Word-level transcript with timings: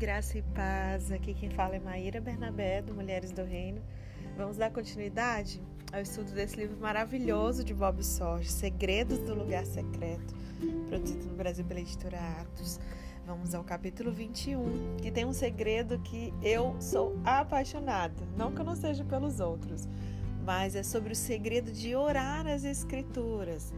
graça 0.00 0.38
e 0.38 0.42
paz. 0.42 1.12
Aqui 1.12 1.34
quem 1.34 1.50
fala 1.50 1.76
é 1.76 1.78
Maíra 1.78 2.22
Bernabé, 2.22 2.80
do 2.80 2.94
Mulheres 2.94 3.32
do 3.32 3.44
Reino. 3.44 3.82
Vamos 4.34 4.56
dar 4.56 4.70
continuidade 4.70 5.60
ao 5.92 6.00
estudo 6.00 6.32
desse 6.32 6.56
livro 6.56 6.74
maravilhoso 6.80 7.62
de 7.62 7.74
Bob 7.74 8.02
Sorge, 8.02 8.50
Segredos 8.50 9.18
do 9.18 9.34
Lugar 9.34 9.66
Secreto, 9.66 10.34
produzido 10.88 11.26
no 11.26 11.34
Brasil 11.34 11.66
pela 11.66 11.80
editora 11.80 12.16
Atos. 12.40 12.80
Vamos 13.26 13.54
ao 13.54 13.62
capítulo 13.62 14.10
21, 14.10 14.96
que 15.02 15.10
tem 15.10 15.26
um 15.26 15.34
segredo 15.34 15.98
que 15.98 16.32
eu 16.42 16.74
sou 16.80 17.14
apaixonada. 17.22 18.26
Não 18.38 18.52
que 18.52 18.60
eu 18.62 18.64
não 18.64 18.76
seja 18.76 19.04
pelos 19.04 19.38
outros, 19.38 19.86
mas 20.46 20.74
é 20.74 20.82
sobre 20.82 21.12
o 21.12 21.16
segredo 21.16 21.70
de 21.70 21.94
orar 21.94 22.46
as 22.46 22.64
Escrituras. 22.64 23.70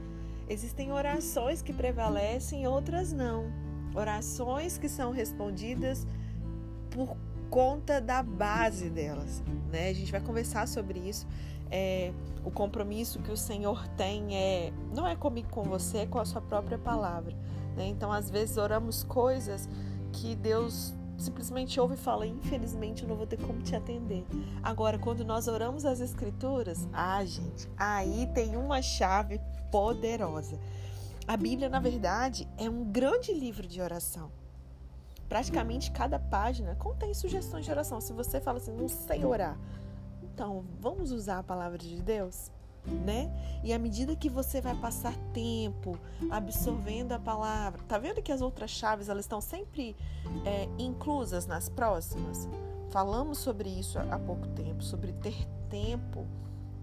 Existem 0.48 0.92
orações 0.92 1.62
que 1.62 1.72
prevalecem, 1.72 2.64
outras 2.68 3.12
não 3.12 3.71
orações 3.94 4.78
que 4.78 4.88
são 4.88 5.10
respondidas 5.12 6.06
por 6.90 7.16
conta 7.50 8.00
da 8.00 8.22
base 8.22 8.88
delas, 8.88 9.42
né? 9.70 9.88
A 9.88 9.92
gente 9.92 10.10
vai 10.10 10.20
conversar 10.20 10.66
sobre 10.66 10.98
isso. 10.98 11.26
É, 11.70 12.12
o 12.44 12.50
compromisso 12.50 13.18
que 13.20 13.30
o 13.30 13.36
Senhor 13.36 13.86
tem 13.88 14.36
é 14.36 14.72
não 14.94 15.06
é 15.06 15.16
comigo 15.16 15.48
com 15.50 15.62
você, 15.62 15.98
é 15.98 16.06
com 16.06 16.18
a 16.18 16.24
sua 16.24 16.40
própria 16.40 16.78
palavra. 16.78 17.34
Né? 17.76 17.86
Então, 17.86 18.12
às 18.12 18.30
vezes 18.30 18.56
oramos 18.56 19.02
coisas 19.02 19.68
que 20.12 20.34
Deus 20.34 20.94
simplesmente 21.16 21.78
ouve 21.80 21.94
e 21.94 21.96
fala: 21.96 22.26
infelizmente 22.26 23.02
eu 23.02 23.08
não 23.08 23.16
vou 23.16 23.26
ter 23.26 23.38
como 23.38 23.62
te 23.62 23.74
atender. 23.74 24.24
Agora, 24.62 24.98
quando 24.98 25.24
nós 25.24 25.48
oramos 25.48 25.84
as 25.84 26.00
Escrituras, 26.00 26.88
ah, 26.92 27.24
gente, 27.24 27.68
aí 27.76 28.28
tem 28.34 28.56
uma 28.56 28.82
chave 28.82 29.40
poderosa. 29.70 30.58
A 31.26 31.36
Bíblia, 31.36 31.68
na 31.68 31.78
verdade, 31.78 32.48
é 32.58 32.68
um 32.68 32.84
grande 32.84 33.32
livro 33.32 33.66
de 33.66 33.80
oração. 33.80 34.30
Praticamente 35.28 35.92
cada 35.92 36.18
página 36.18 36.74
contém 36.74 37.14
sugestões 37.14 37.64
de 37.64 37.70
oração. 37.70 38.00
Se 38.00 38.12
você 38.12 38.40
fala 38.40 38.58
assim, 38.58 38.72
não 38.72 38.88
sei 38.88 39.24
orar, 39.24 39.56
então 40.22 40.64
vamos 40.80 41.12
usar 41.12 41.38
a 41.38 41.42
palavra 41.42 41.78
de 41.78 42.02
Deus, 42.02 42.50
né? 42.84 43.30
E 43.62 43.72
à 43.72 43.78
medida 43.78 44.16
que 44.16 44.28
você 44.28 44.60
vai 44.60 44.74
passar 44.74 45.16
tempo 45.32 45.96
absorvendo 46.28 47.12
a 47.12 47.18
palavra, 47.18 47.80
tá 47.84 47.98
vendo 47.98 48.20
que 48.20 48.32
as 48.32 48.42
outras 48.42 48.70
chaves 48.70 49.08
elas 49.08 49.24
estão 49.24 49.40
sempre 49.40 49.96
é, 50.44 50.68
inclusas 50.76 51.46
nas 51.46 51.68
próximas? 51.68 52.48
Falamos 52.90 53.38
sobre 53.38 53.70
isso 53.70 53.98
há 53.98 54.18
pouco 54.18 54.48
tempo, 54.48 54.82
sobre 54.82 55.12
ter 55.12 55.46
tempo 55.70 56.26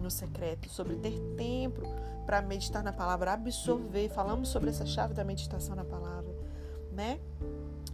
no 0.02 0.10
secreto, 0.10 0.70
sobre 0.70 0.96
ter 0.96 1.20
tempo 1.38 1.82
para 2.26 2.42
meditar 2.42 2.84
na 2.84 2.94
palavra, 2.94 3.34
absorver. 3.34 4.10
Falamos 4.10 4.50
sobre 4.50 4.70
essa 4.70 4.86
chave 4.86 5.14
da 5.14 5.24
meditação 5.24 5.76
na 5.76 5.84
palavra, 5.84 6.34
né? 6.92 7.20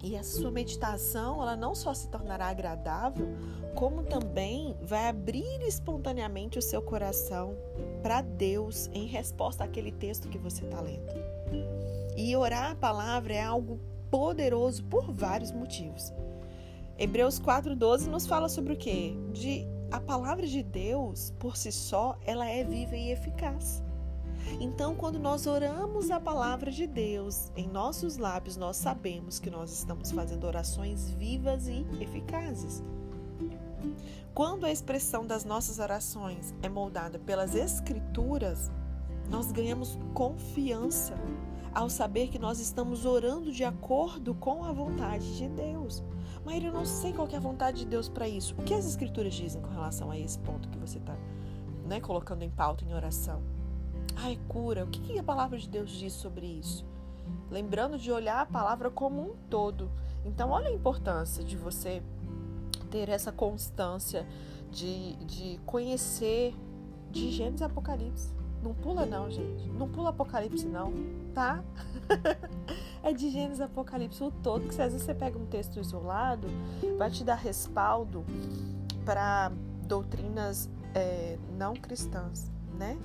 E 0.03 0.15
a 0.15 0.23
sua 0.23 0.51
meditação, 0.51 1.41
ela 1.41 1.55
não 1.55 1.73
só 1.73 1.93
se 1.93 2.07
tornará 2.09 2.47
agradável, 2.47 3.27
como 3.73 4.03
também 4.03 4.77
vai 4.81 5.07
abrir 5.07 5.61
espontaneamente 5.61 6.59
o 6.59 6.61
seu 6.61 6.81
coração 6.81 7.55
para 8.03 8.21
Deus 8.21 8.87
em 8.93 9.05
resposta 9.05 9.63
àquele 9.63 9.91
texto 9.91 10.29
que 10.29 10.37
você 10.37 10.63
está 10.63 10.79
lendo. 10.79 11.11
E 12.15 12.35
orar 12.35 12.71
a 12.71 12.75
palavra 12.75 13.33
é 13.33 13.41
algo 13.41 13.79
poderoso 14.11 14.83
por 14.83 15.11
vários 15.11 15.51
motivos. 15.51 16.13
Hebreus 16.97 17.39
4:12 17.39 18.07
nos 18.07 18.25
fala 18.25 18.47
sobre 18.47 18.73
o 18.73 18.77
quê? 18.77 19.13
De 19.33 19.67
a 19.95 19.99
palavra 20.01 20.45
de 20.45 20.61
Deus, 20.61 21.33
por 21.39 21.55
si 21.55 21.71
só, 21.71 22.19
ela 22.25 22.45
é 22.45 22.65
viva 22.65 22.97
e 22.97 23.11
eficaz. 23.11 23.81
Então, 24.59 24.93
quando 24.93 25.17
nós 25.17 25.47
oramos 25.47 26.11
a 26.11 26.19
palavra 26.19 26.69
de 26.69 26.85
Deus 26.85 27.49
em 27.55 27.65
nossos 27.65 28.17
lábios, 28.17 28.57
nós 28.57 28.75
sabemos 28.75 29.39
que 29.39 29.49
nós 29.49 29.71
estamos 29.71 30.11
fazendo 30.11 30.45
orações 30.45 31.09
vivas 31.11 31.69
e 31.69 31.85
eficazes. 32.01 32.83
Quando 34.33 34.65
a 34.65 34.71
expressão 34.71 35.25
das 35.25 35.45
nossas 35.45 35.79
orações 35.79 36.53
é 36.61 36.67
moldada 36.67 37.17
pelas 37.17 37.55
Escrituras, 37.55 38.69
nós 39.29 39.49
ganhamos 39.49 39.97
confiança 40.13 41.15
ao 41.75 41.89
saber 41.89 42.29
que 42.29 42.39
nós 42.39 42.61
estamos 42.61 43.05
orando 43.05 43.51
de 43.51 43.65
acordo 43.65 44.33
com 44.33 44.63
a 44.63 44.71
vontade 44.71 45.35
de 45.35 45.49
Deus. 45.49 46.01
Mas 46.45 46.63
eu 46.63 46.71
não 46.71 46.85
sei 46.85 47.11
qual 47.11 47.27
é 47.27 47.35
a 47.35 47.39
vontade 47.39 47.79
de 47.79 47.85
Deus 47.85 48.07
para 48.07 48.29
isso. 48.29 48.55
O 48.57 48.63
que 48.63 48.73
as 48.73 48.85
escrituras 48.85 49.33
dizem 49.33 49.61
com 49.61 49.69
relação 49.69 50.09
a 50.09 50.17
esse 50.17 50.39
ponto 50.39 50.69
que 50.69 50.77
você 50.77 50.99
está 50.99 51.17
né, 51.85 51.99
colocando 51.99 52.43
em 52.43 52.49
pauta 52.49 52.85
em 52.85 52.93
oração? 52.93 53.43
Ai, 54.15 54.39
cura. 54.47 54.85
O 54.85 54.87
que, 54.87 55.01
que 55.01 55.19
a 55.19 55.23
palavra 55.23 55.57
de 55.59 55.67
Deus 55.67 55.91
diz 55.91 56.13
sobre 56.13 56.45
isso? 56.45 56.85
Lembrando 57.51 57.97
de 57.97 58.09
olhar 58.09 58.39
a 58.39 58.45
palavra 58.45 58.89
como 58.89 59.21
um 59.21 59.35
todo. 59.49 59.91
Então, 60.23 60.51
olha 60.51 60.69
a 60.69 60.73
importância 60.73 61.43
de 61.43 61.57
você 61.57 62.01
ter 62.89 63.09
essa 63.09 63.33
constância 63.33 64.25
de, 64.71 65.15
de 65.25 65.59
conhecer 65.65 66.55
de 67.11 67.31
Gênesis 67.31 67.59
e 67.59 67.63
Apocalipse. 67.65 68.33
Não 68.63 68.73
pula 68.73 69.05
não, 69.05 69.29
gente. 69.29 69.67
Não 69.69 69.89
pula 69.89 70.09
Apocalipse 70.09 70.65
não, 70.65 70.93
tá? 71.35 71.61
é 73.03 73.11
de 73.13 73.29
Gênesis 73.29 73.59
Apocalipse 73.59 74.23
o 74.23 74.31
todo, 74.31 74.69
que 74.69 74.81
às 74.81 74.93
vezes 74.93 75.03
você 75.03 75.13
pega 75.13 75.37
um 75.37 75.45
texto 75.45 75.79
isolado, 75.79 76.47
vai 76.97 77.11
te 77.11 77.23
dar 77.23 77.35
respaldo 77.35 78.25
para 79.03 79.51
doutrinas 79.83 80.69
é, 80.95 81.37
não 81.57 81.73
cristãs, 81.73 82.49
né? 82.79 82.97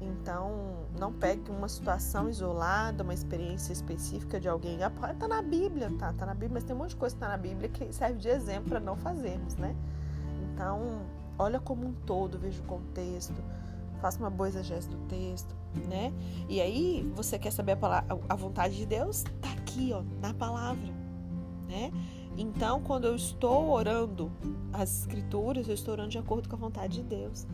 Então, 0.00 0.86
não 0.98 1.12
pegue 1.12 1.50
uma 1.50 1.68
situação 1.68 2.28
isolada, 2.28 3.02
uma 3.02 3.14
experiência 3.14 3.72
específica 3.72 4.38
de 4.38 4.48
alguém. 4.48 4.82
Ah, 4.82 4.90
tá 4.90 5.26
na 5.26 5.42
Bíblia, 5.42 5.90
tá? 5.98 6.12
Tá 6.12 6.26
na 6.26 6.34
Bíblia, 6.34 6.50
mas 6.54 6.64
tem 6.64 6.74
um 6.74 6.78
monte 6.78 6.90
de 6.90 6.96
coisa 6.96 7.14
que 7.14 7.20
tá 7.20 7.28
na 7.28 7.36
Bíblia 7.36 7.68
que 7.68 7.92
serve 7.92 8.18
de 8.18 8.28
exemplo 8.28 8.68
para 8.68 8.80
não 8.80 8.96
fazermos, 8.96 9.56
né? 9.56 9.74
Então, 10.42 11.00
olha 11.36 11.58
como 11.58 11.86
um 11.86 11.92
todo, 11.92 12.38
veja 12.38 12.60
o 12.60 12.64
contexto 12.64 13.42
faça 13.98 14.18
uma 14.18 14.30
boa 14.30 14.48
exegese 14.48 14.88
do 14.88 14.96
texto, 15.08 15.54
né? 15.88 16.12
E 16.48 16.60
aí, 16.60 17.10
você 17.14 17.38
quer 17.38 17.52
saber 17.52 17.72
a, 17.72 17.76
palavra, 17.76 18.18
a 18.28 18.34
vontade 18.34 18.76
de 18.76 18.86
Deus? 18.86 19.24
Tá 19.40 19.52
aqui, 19.52 19.92
ó, 19.92 20.02
na 20.20 20.32
palavra, 20.32 20.92
né? 21.68 21.92
Então, 22.36 22.80
quando 22.82 23.06
eu 23.06 23.16
estou 23.16 23.70
orando 23.70 24.30
as 24.72 25.00
escrituras, 25.00 25.68
eu 25.68 25.74
estou 25.74 25.92
orando 25.92 26.10
de 26.10 26.18
acordo 26.18 26.48
com 26.48 26.54
a 26.54 26.58
vontade 26.58 27.02
de 27.02 27.02
Deus. 27.02 27.46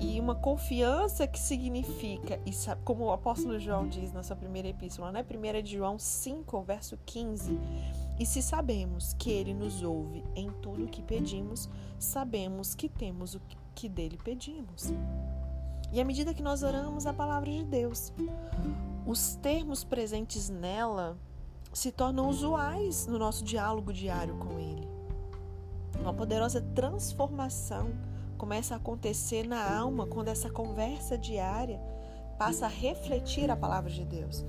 E 0.00 0.18
uma 0.18 0.34
confiança 0.34 1.26
que 1.26 1.38
significa, 1.38 2.40
e 2.44 2.52
sabe, 2.52 2.80
como 2.84 3.04
o 3.04 3.12
apóstolo 3.12 3.60
João 3.60 3.86
diz 3.86 4.12
na 4.12 4.22
sua 4.22 4.34
primeira 4.34 4.68
epístola, 4.68 5.12
né? 5.12 5.22
Primeira 5.22 5.62
de 5.62 5.76
João 5.76 5.98
5, 5.98 6.62
verso 6.62 6.98
15. 7.06 7.58
E 8.18 8.26
se 8.26 8.42
sabemos 8.42 9.14
que 9.14 9.30
ele 9.30 9.54
nos 9.54 9.82
ouve 9.82 10.24
em 10.34 10.50
tudo 10.62 10.84
o 10.84 10.88
que 10.88 11.02
pedimos, 11.02 11.68
sabemos 11.98 12.74
que 12.74 12.88
temos 12.88 13.34
o 13.34 13.40
que 13.74 13.88
dele 13.88 14.18
pedimos. 14.22 14.92
E 15.94 16.00
à 16.00 16.04
medida 16.04 16.34
que 16.34 16.42
nós 16.42 16.64
oramos 16.64 17.06
a 17.06 17.12
palavra 17.12 17.48
de 17.48 17.62
Deus, 17.62 18.12
os 19.06 19.36
termos 19.36 19.84
presentes 19.84 20.50
nela 20.50 21.16
se 21.72 21.92
tornam 21.92 22.28
usuais 22.28 23.06
no 23.06 23.16
nosso 23.16 23.44
diálogo 23.44 23.92
diário 23.92 24.36
com 24.38 24.58
Ele. 24.58 24.88
Uma 26.00 26.12
poderosa 26.12 26.60
transformação 26.74 27.92
começa 28.36 28.74
a 28.74 28.76
acontecer 28.76 29.46
na 29.46 29.72
alma 29.72 30.04
quando 30.04 30.26
essa 30.26 30.50
conversa 30.50 31.16
diária 31.16 31.80
passa 32.36 32.66
a 32.66 32.68
refletir 32.68 33.48
a 33.48 33.54
palavra 33.56 33.88
de 33.88 34.04
Deus. 34.04 34.44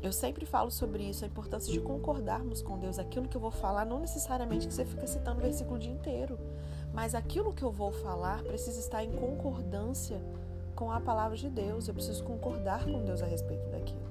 Eu 0.00 0.12
sempre 0.12 0.46
falo 0.46 0.70
sobre 0.70 1.02
isso, 1.02 1.24
a 1.24 1.26
importância 1.26 1.72
de 1.72 1.80
concordarmos 1.80 2.62
com 2.62 2.78
Deus. 2.78 3.00
Aquilo 3.00 3.26
que 3.26 3.36
eu 3.36 3.40
vou 3.40 3.50
falar, 3.50 3.84
não 3.84 3.98
necessariamente 3.98 4.68
que 4.68 4.74
você 4.74 4.84
fica 4.84 5.06
citando 5.08 5.40
o 5.40 5.42
versículo 5.42 5.74
o 5.74 5.80
dia 5.80 5.90
inteiro, 5.90 6.38
mas 6.92 7.12
aquilo 7.12 7.52
que 7.52 7.64
eu 7.64 7.72
vou 7.72 7.90
falar 7.90 8.40
precisa 8.44 8.78
estar 8.78 9.02
em 9.02 9.10
concordância 9.10 10.22
com 10.84 10.92
a 10.92 11.00
palavra 11.00 11.34
de 11.34 11.48
Deus. 11.48 11.88
Eu 11.88 11.94
preciso 11.94 12.22
concordar 12.24 12.84
com 12.84 13.02
Deus 13.02 13.22
a 13.22 13.26
respeito 13.26 13.66
daquilo. 13.70 14.04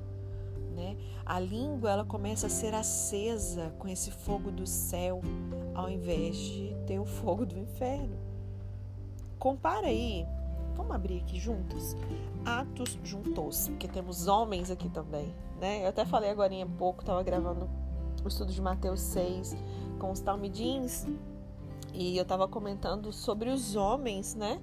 Né? 0.76 0.98
A 1.24 1.40
língua 1.40 1.92
ela 1.92 2.04
começa 2.04 2.48
a 2.48 2.50
ser 2.50 2.74
acesa 2.74 3.72
com 3.78 3.88
esse 3.88 4.10
fogo 4.10 4.50
do 4.50 4.66
céu, 4.66 5.22
ao 5.76 5.88
invés 5.88 6.36
de 6.36 6.76
ter 6.88 6.98
o 6.98 7.06
fogo 7.06 7.46
do 7.46 7.60
inferno. 7.60 8.18
Compara 9.38 9.86
aí, 9.86 10.26
vamos 10.76 10.96
abrir 10.96 11.20
aqui 11.20 11.40
juntos. 11.40 11.96
Atos 12.44 12.98
juntos, 13.04 13.68
porque 13.68 13.88
temos 13.88 14.28
homens 14.28 14.72
aqui 14.72 14.90
também, 14.90 15.32
né? 15.62 15.84
Eu 15.84 15.90
até 15.90 16.04
falei 16.06 16.32
agora 16.32 16.52
há 16.60 16.66
pouco, 16.66 17.02
estava 17.02 17.22
gravando 17.22 17.70
o 18.26 18.28
estudo 18.28 18.52
de 18.52 18.62
Mateus 18.62 19.00
6 19.00 19.56
com 20.00 20.12
os 20.12 20.20
talmidins 20.20 21.06
e 21.94 22.18
eu 22.18 22.24
estava 22.24 22.48
comentando 22.48 23.14
sobre 23.14 23.50
os 23.50 23.76
homens, 23.76 24.34
né? 24.34 24.60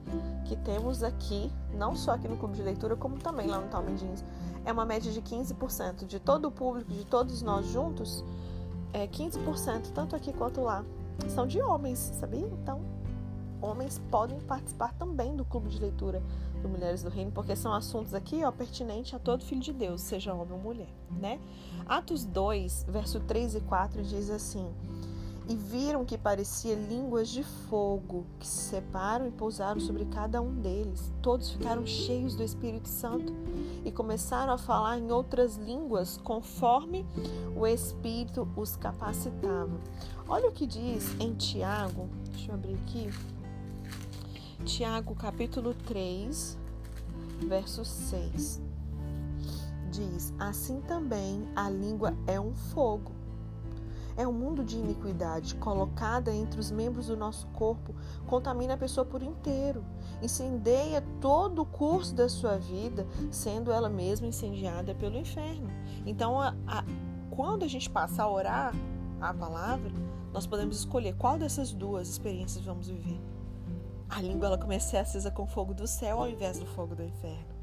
Que 0.47 0.56
temos 0.56 1.03
aqui, 1.03 1.50
não 1.73 1.94
só 1.94 2.12
aqui 2.12 2.27
no 2.27 2.37
clube 2.37 2.56
de 2.56 2.62
leitura, 2.62 2.97
como 2.97 3.19
também 3.19 3.47
lá 3.47 3.61
no 3.61 3.69
Talmud 3.69 3.97
Jeans. 3.99 4.25
É 4.65 4.73
uma 4.73 4.85
média 4.85 5.11
de 5.12 5.23
15% 5.23 6.06
de 6.06 6.19
todo 6.19 6.49
o 6.49 6.50
público, 6.50 6.93
de 6.93 7.05
todos 7.05 7.41
nós 7.41 7.67
juntos, 7.67 8.25
é 8.93 9.06
15%, 9.06 9.93
tanto 9.94 10.17
aqui 10.17 10.32
quanto 10.32 10.61
lá, 10.61 10.85
são 11.29 11.47
de 11.47 11.62
homens, 11.62 11.99
sabia? 12.19 12.47
Então, 12.47 12.81
homens 13.62 14.00
podem 14.11 14.41
participar 14.41 14.93
também 14.94 15.37
do 15.37 15.44
clube 15.44 15.69
de 15.69 15.79
leitura 15.79 16.23
do 16.61 16.69
Mulheres 16.69 17.03
do 17.03 17.11
Reino, 17.11 17.31
porque 17.31 17.55
são 17.55 17.73
assuntos 17.73 18.12
aqui, 18.12 18.44
ó, 18.44 18.50
pertinentes 18.50 19.15
a 19.15 19.19
todo 19.19 19.44
filho 19.44 19.61
de 19.61 19.73
Deus, 19.73 20.00
seja 20.00 20.35
homem 20.35 20.53
ou 20.53 20.59
mulher, 20.59 20.93
né? 21.11 21.38
Atos 21.87 22.25
2, 22.25 22.87
verso 22.88 23.21
3 23.21 23.55
e 23.55 23.61
4 23.61 24.03
diz 24.03 24.31
assim: 24.31 24.69
e 25.50 25.56
viram 25.56 26.05
que 26.05 26.17
parecia 26.17 26.76
línguas 26.76 27.29
de 27.29 27.43
fogo 27.43 28.25
que 28.38 28.47
se 28.47 28.70
separam 28.70 29.26
e 29.26 29.32
pousaram 29.32 29.81
sobre 29.81 30.05
cada 30.05 30.41
um 30.41 30.55
deles. 30.55 31.12
Todos 31.20 31.50
ficaram 31.50 31.85
cheios 31.85 32.37
do 32.37 32.44
Espírito 32.44 32.88
Santo 32.88 33.32
e 33.85 33.91
começaram 33.91 34.52
a 34.52 34.58
falar 34.58 34.97
em 35.00 35.11
outras 35.11 35.56
línguas 35.56 36.17
conforme 36.19 37.05
o 37.56 37.67
Espírito 37.67 38.49
os 38.55 38.76
capacitava. 38.76 39.76
Olha 40.29 40.49
o 40.49 40.52
que 40.52 40.69
diz 40.69 41.19
em 41.19 41.35
Tiago, 41.35 42.08
deixa 42.31 42.52
eu 42.52 42.55
abrir 42.55 42.75
aqui. 42.75 43.11
Tiago 44.64 45.17
capítulo 45.17 45.75
3, 45.75 46.56
verso 47.49 47.85
6. 47.85 48.62
Diz: 49.91 50.32
Assim 50.38 50.81
também 50.82 51.49
a 51.56 51.69
língua 51.69 52.14
é 52.29 52.38
um 52.38 52.55
fogo 52.55 53.19
é 54.20 54.28
um 54.28 54.32
mundo 54.32 54.62
de 54.62 54.76
iniquidade 54.76 55.55
colocada 55.55 56.34
entre 56.34 56.61
os 56.61 56.70
membros 56.70 57.06
do 57.06 57.17
nosso 57.17 57.46
corpo, 57.49 57.94
contamina 58.26 58.75
a 58.75 58.76
pessoa 58.76 59.05
por 59.05 59.22
inteiro, 59.22 59.82
incendeia 60.20 61.02
todo 61.20 61.62
o 61.62 61.67
curso 61.67 62.14
da 62.14 62.28
sua 62.28 62.58
vida, 62.58 63.06
sendo 63.31 63.72
ela 63.72 63.88
mesma 63.88 64.26
incendiada 64.26 64.94
pelo 64.94 65.17
inferno. 65.17 65.70
Então, 66.05 66.38
a, 66.38 66.55
a, 66.67 66.84
quando 67.31 67.64
a 67.64 67.69
gente 67.69 67.88
passa 67.88 68.22
a 68.22 68.31
orar 68.31 68.75
a 69.20 69.32
palavra, 69.32 69.90
nós 70.32 70.46
podemos 70.46 70.76
escolher 70.76 71.14
qual 71.16 71.38
dessas 71.38 71.73
duas 71.73 72.08
experiências 72.08 72.64
vamos 72.64 72.88
viver. 72.88 73.20
A 74.08 74.20
língua 74.20 74.49
ela 74.49 74.58
começa 74.58 74.87
a 74.87 74.90
ser 74.90 74.96
acesa 74.99 75.31
com 75.31 75.46
fogo 75.46 75.73
do 75.73 75.87
céu 75.87 76.19
ao 76.19 76.28
invés 76.28 76.58
do 76.58 76.66
fogo 76.66 76.94
do 76.94 77.02
inferno, 77.02 77.55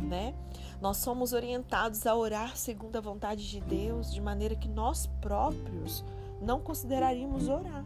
né? 0.00 0.34
Nós 0.80 0.96
somos 0.96 1.32
orientados 1.32 2.06
a 2.06 2.14
orar 2.14 2.56
segundo 2.56 2.96
a 2.96 3.00
vontade 3.00 3.48
de 3.48 3.60
Deus, 3.60 4.12
de 4.12 4.20
maneira 4.20 4.54
que 4.54 4.68
nós 4.68 5.06
próprios 5.20 6.04
não 6.40 6.60
consideraríamos 6.60 7.48
orar. 7.48 7.84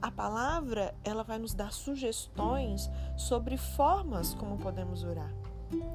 A 0.00 0.10
palavra, 0.10 0.94
ela 1.04 1.22
vai 1.22 1.38
nos 1.38 1.54
dar 1.54 1.72
sugestões 1.72 2.90
sobre 3.16 3.56
formas 3.56 4.34
como 4.34 4.58
podemos 4.58 5.04
orar, 5.04 5.32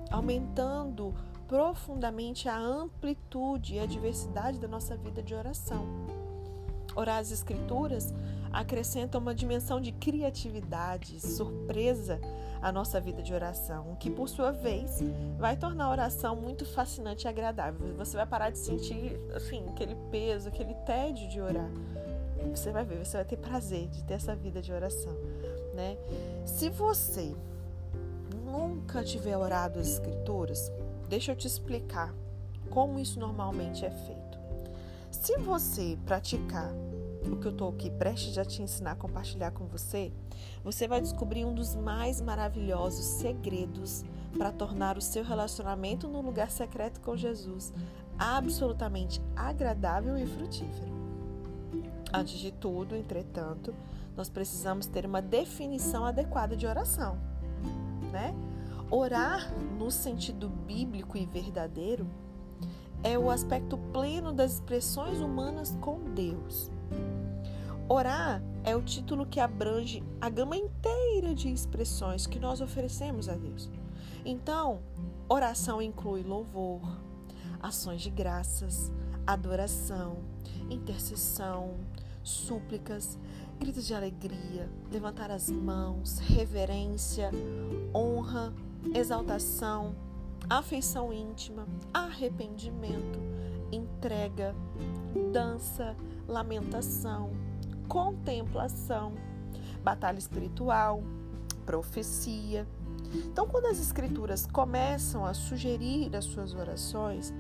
aumentando 0.09 1.13
profundamente 1.47 2.49
a 2.49 2.57
amplitude 2.57 3.75
e 3.75 3.79
a 3.79 3.85
diversidade 3.85 4.59
da 4.59 4.67
nossa 4.67 4.95
vida 4.95 5.21
de 5.21 5.35
oração. 5.35 5.85
Orar 6.95 7.19
as 7.19 7.31
escrituras 7.31 8.13
acrescenta 8.51 9.17
uma 9.17 9.33
dimensão 9.33 9.79
de 9.79 9.91
criatividade, 9.91 11.19
surpresa 11.19 12.19
à 12.61 12.71
nossa 12.71 12.99
vida 12.99 13.21
de 13.21 13.33
oração, 13.33 13.91
o 13.91 13.95
que 13.95 14.09
por 14.09 14.27
sua 14.27 14.51
vez 14.51 14.99
vai 15.37 15.55
tornar 15.55 15.85
a 15.85 15.91
oração 15.91 16.35
muito 16.35 16.65
fascinante 16.65 17.25
e 17.25 17.27
agradável. 17.27 17.95
Você 17.97 18.17
vai 18.17 18.25
parar 18.25 18.49
de 18.49 18.57
sentir 18.57 19.19
assim, 19.33 19.63
aquele 19.69 19.95
peso, 20.11 20.47
aquele 20.47 20.73
tédio 20.85 21.27
de 21.27 21.39
orar. 21.39 21.69
Você 22.51 22.71
vai 22.71 22.85
ver, 22.85 23.03
você 23.03 23.17
vai 23.17 23.25
ter 23.25 23.37
prazer 23.37 23.87
de 23.87 24.03
ter 24.03 24.13
essa 24.15 24.35
vida 24.35 24.61
de 24.61 24.71
oração, 24.71 25.13
né? 25.73 25.97
Se 26.45 26.69
você 26.69 27.35
nunca 28.45 29.03
tiver 29.03 29.37
orado 29.37 29.79
as 29.79 29.87
escrituras, 29.87 30.71
deixa 31.09 31.31
eu 31.31 31.35
te 31.35 31.47
explicar 31.47 32.13
como 32.69 32.99
isso 32.99 33.19
normalmente 33.19 33.85
é 33.85 33.89
feito. 33.89 34.37
Se 35.11 35.37
você 35.37 35.97
praticar 36.05 36.73
o 37.33 37.37
que 37.37 37.47
eu 37.47 37.51
estou 37.51 37.69
aqui 37.69 37.89
prestes 37.89 38.37
a 38.37 38.45
te 38.45 38.61
ensinar, 38.61 38.91
a 38.91 38.95
compartilhar 38.95 39.51
com 39.51 39.65
você, 39.65 40.11
você 40.63 40.87
vai 40.87 41.01
descobrir 41.01 41.45
um 41.45 41.53
dos 41.53 41.75
mais 41.75 42.21
maravilhosos 42.21 43.05
segredos 43.05 44.03
para 44.37 44.51
tornar 44.51 44.97
o 44.97 45.01
seu 45.01 45.23
relacionamento 45.23 46.07
no 46.07 46.21
lugar 46.21 46.51
secreto 46.51 46.99
com 47.01 47.15
Jesus 47.15 47.73
absolutamente 48.17 49.21
agradável 49.35 50.17
e 50.17 50.25
frutífero. 50.25 50.91
Antes 52.13 52.39
de 52.39 52.51
tudo, 52.51 52.95
entretanto, 52.95 53.73
nós 54.15 54.29
precisamos 54.29 54.87
ter 54.87 55.05
uma 55.05 55.21
definição 55.21 56.05
adequada 56.05 56.55
de 56.55 56.65
oração, 56.65 57.17
né? 58.11 58.33
Orar 58.89 59.53
no 59.77 59.91
sentido 59.91 60.47
bíblico 60.49 61.17
e 61.17 61.25
verdadeiro 61.25 62.07
é 63.03 63.17
o 63.17 63.29
aspecto 63.29 63.77
pleno 63.77 64.31
das 64.31 64.53
expressões 64.53 65.19
humanas 65.19 65.77
com 65.81 65.99
Deus. 66.13 66.71
Orar 67.89 68.43
é 68.65 68.75
o 68.75 68.81
título 68.81 69.25
que 69.25 69.39
abrange 69.39 70.03
a 70.19 70.29
gama 70.29 70.57
inteira 70.57 71.33
de 71.33 71.49
expressões 71.49 72.27
que 72.27 72.37
nós 72.37 72.59
oferecemos 72.59 73.29
a 73.29 73.35
Deus. 73.35 73.69
Então, 74.25 74.81
oração 75.29 75.81
inclui 75.81 76.21
louvor, 76.21 76.81
ações 77.61 78.01
de 78.01 78.09
graças, 78.09 78.91
adoração, 79.25 80.17
intercessão, 80.69 81.75
súplicas, 82.21 83.17
gritos 83.57 83.87
de 83.87 83.93
alegria, 83.93 84.69
levantar 84.91 85.31
as 85.31 85.49
mãos, 85.49 86.19
reverência, 86.19 87.31
honra, 87.95 88.53
exaltação, 88.93 89.95
afeição 90.49 91.13
íntima, 91.13 91.65
arrependimento, 91.93 93.19
entrega, 93.71 94.53
dança, 95.31 95.95
lamentação, 96.27 97.46
contemplação, 97.87 99.13
batalha 99.83 100.17
espiritual, 100.17 101.03
profecia. 101.65 102.67
Então, 103.13 103.47
quando 103.47 103.67
as 103.67 103.79
escrituras 103.79 104.45
começam 104.45 105.25
a 105.25 105.33
sugerir 105.33 106.15
as 106.15 106.25
suas 106.25 106.53
orações, 106.53 107.33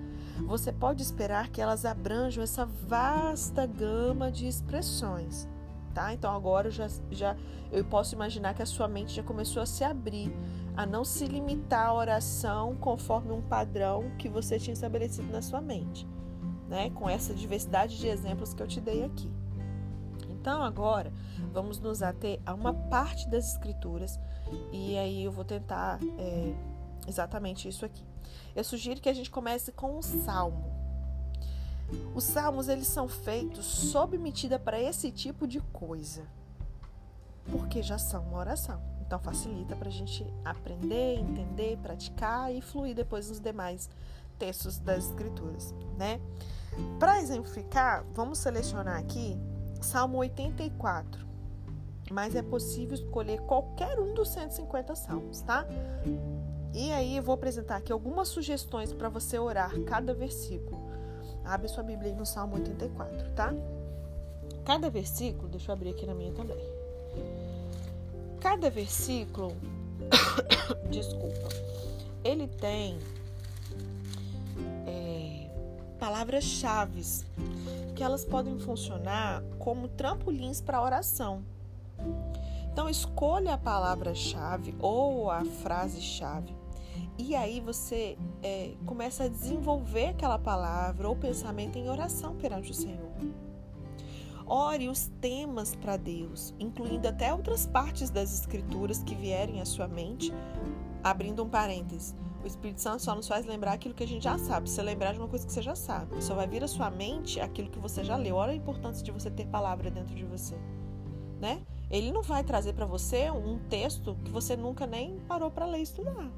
você 0.45 0.71
pode 0.71 1.01
esperar 1.01 1.49
que 1.49 1.61
elas 1.61 1.85
abranjam 1.85 2.43
essa 2.43 2.65
vasta 2.65 3.65
gama 3.65 4.31
de 4.31 4.47
expressões. 4.47 5.47
Tá? 5.93 6.13
Então 6.13 6.31
agora 6.31 6.67
eu 6.67 6.71
já, 6.71 6.87
já 7.09 7.35
eu 7.71 7.83
posso 7.83 8.13
imaginar 8.13 8.53
que 8.53 8.61
a 8.61 8.67
sua 8.67 8.87
mente 8.87 9.15
já 9.15 9.23
começou 9.23 9.63
a 9.63 9.65
se 9.65 9.83
abrir, 9.83 10.31
a 10.75 10.85
não 10.85 11.03
se 11.03 11.25
limitar 11.25 11.87
à 11.87 11.93
oração 11.93 12.75
conforme 12.75 13.31
um 13.31 13.41
padrão 13.41 14.11
que 14.19 14.29
você 14.29 14.59
tinha 14.59 14.75
estabelecido 14.75 15.31
na 15.31 15.41
sua 15.41 15.59
mente, 15.59 16.07
né? 16.69 16.91
Com 16.91 17.09
essa 17.09 17.33
diversidade 17.33 17.97
de 17.97 18.07
exemplos 18.07 18.53
que 18.53 18.61
eu 18.61 18.67
te 18.67 18.79
dei 18.79 19.05
aqui. 19.05 19.27
Então, 20.47 20.63
agora, 20.63 21.11
vamos 21.51 21.77
nos 21.77 22.01
ater 22.01 22.39
a 22.45 22.53
uma 22.53 22.73
parte 22.73 23.27
das 23.27 23.51
Escrituras 23.51 24.17
e 24.71 24.97
aí 24.97 25.25
eu 25.25 25.29
vou 25.29 25.43
tentar 25.43 25.99
é, 26.17 26.55
exatamente 27.05 27.67
isso 27.67 27.83
aqui. 27.83 28.01
Eu 28.55 28.63
sugiro 28.63 29.01
que 29.01 29.09
a 29.09 29.13
gente 29.13 29.29
comece 29.29 29.73
com 29.73 29.97
um 29.97 30.01
salmo. 30.01 30.63
Os 32.15 32.23
salmos 32.23 32.69
eles 32.69 32.87
são 32.87 33.09
feitos 33.09 33.65
sob 33.65 34.17
medida 34.17 34.57
para 34.57 34.79
esse 34.79 35.11
tipo 35.11 35.45
de 35.45 35.59
coisa, 35.59 36.23
porque 37.51 37.83
já 37.83 37.97
são 37.97 38.23
uma 38.23 38.37
oração. 38.37 38.81
Então 39.05 39.19
facilita 39.19 39.75
para 39.75 39.89
a 39.89 39.91
gente 39.91 40.25
aprender, 40.45 41.19
entender, 41.19 41.77
praticar 41.79 42.55
e 42.55 42.61
fluir 42.61 42.95
depois 42.95 43.27
nos 43.27 43.41
demais 43.41 43.89
textos 44.39 44.79
das 44.79 45.09
escrituras, 45.09 45.75
né? 45.97 46.21
Para 46.97 47.19
exemplificar, 47.19 48.05
vamos 48.13 48.37
selecionar 48.37 48.97
aqui 48.97 49.37
Salmo 49.81 50.17
84. 50.19 51.25
Mas 52.09 52.35
é 52.35 52.41
possível 52.41 52.95
escolher 52.95 53.41
qualquer 53.41 53.99
um 53.99 54.13
dos 54.13 54.29
150 54.29 54.95
salmos, 54.95 55.41
tá? 55.41 55.65
E 56.73 56.91
aí 56.91 57.17
eu 57.17 57.23
vou 57.23 57.33
apresentar 57.33 57.77
aqui 57.77 57.91
algumas 57.91 58.27
sugestões 58.27 58.93
para 58.93 59.09
você 59.09 59.37
orar 59.37 59.71
cada 59.81 60.13
versículo. 60.13 60.79
Abre 61.43 61.67
sua 61.67 61.83
Bíblia 61.83 62.11
aí 62.11 62.17
no 62.17 62.25
Salmo 62.25 62.55
84, 62.55 63.31
tá? 63.31 63.53
Cada 64.65 64.89
versículo, 64.89 65.47
deixa 65.47 65.71
eu 65.71 65.73
abrir 65.73 65.91
aqui 65.91 66.05
na 66.05 66.13
minha 66.13 66.33
também. 66.33 66.57
Cada 68.39 68.69
versículo, 68.69 69.53
desculpa, 70.91 71.49
ele 72.23 72.47
tem 72.47 72.99
é, 74.85 75.49
palavras-chave 75.97 77.01
que 77.97 78.03
elas 78.03 78.23
podem 78.23 78.59
funcionar 78.59 79.41
como 79.57 79.87
trampolins 79.87 80.61
para 80.61 80.81
oração. 80.81 81.43
Então, 82.71 82.87
escolha 82.87 83.55
a 83.55 83.57
palavra-chave 83.57 84.75
ou 84.79 85.31
a 85.31 85.43
frase-chave 85.43 86.55
e 87.17 87.35
aí 87.35 87.59
você 87.59 88.15
é, 88.43 88.75
começa 88.85 89.23
a 89.23 89.27
desenvolver 89.27 90.09
aquela 90.09 90.37
palavra 90.37 91.09
ou 91.09 91.15
pensamento 91.15 91.77
em 91.79 91.89
oração 91.89 92.35
perante 92.35 92.69
o 92.69 92.73
Senhor. 92.75 93.11
Ore 94.45 94.87
os 94.87 95.07
temas 95.19 95.75
para 95.75 95.97
Deus, 95.97 96.53
incluindo 96.59 97.07
até 97.07 97.33
outras 97.33 97.65
partes 97.65 98.11
das 98.11 98.31
Escrituras 98.31 99.03
que 99.03 99.15
vierem 99.15 99.59
à 99.59 99.65
sua 99.65 99.87
mente, 99.87 100.31
abrindo 101.03 101.43
um 101.43 101.49
parênteses. 101.49 102.15
O 102.43 102.47
Espírito 102.47 102.81
Santo 102.81 103.03
só 103.03 103.15
nos 103.15 103.27
faz 103.27 103.45
lembrar 103.45 103.73
aquilo 103.73 103.93
que 103.93 104.03
a 104.03 104.07
gente 104.07 104.23
já 104.23 104.37
sabe. 104.37 104.69
Você 104.69 104.81
lembrar 104.81 105.11
de 105.13 105.19
uma 105.19 105.27
coisa 105.27 105.45
que 105.45 105.51
você 105.51 105.61
já 105.61 105.75
sabe. 105.75 106.23
Só 106.23 106.33
vai 106.35 106.47
vir 106.47 106.63
à 106.63 106.67
sua 106.67 106.89
mente 106.89 107.39
aquilo 107.39 107.69
que 107.69 107.79
você 107.79 108.03
já 108.03 108.15
leu. 108.15 108.35
Olha 108.35 108.51
a 108.51 108.55
importância 108.55 109.03
de 109.03 109.11
você 109.11 109.29
ter 109.29 109.47
palavra 109.47 109.89
dentro 109.91 110.15
de 110.15 110.23
você, 110.23 110.55
né? 111.41 111.61
Ele 111.89 112.11
não 112.11 112.21
vai 112.21 112.43
trazer 112.43 112.73
para 112.73 112.85
você 112.85 113.29
um 113.31 113.59
texto 113.69 114.15
que 114.23 114.31
você 114.31 114.55
nunca 114.55 114.85
nem 114.85 115.19
parou 115.27 115.49
para 115.49 115.65
ler 115.65 115.79
e 115.79 115.83
estudar. 115.83 116.29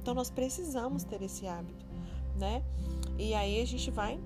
Então 0.00 0.14
nós 0.14 0.30
precisamos 0.30 1.04
ter 1.04 1.22
esse 1.22 1.46
hábito, 1.46 1.84
né? 2.38 2.62
E 3.18 3.34
aí 3.34 3.60
a 3.60 3.66
gente 3.66 3.90
vai 3.90 4.18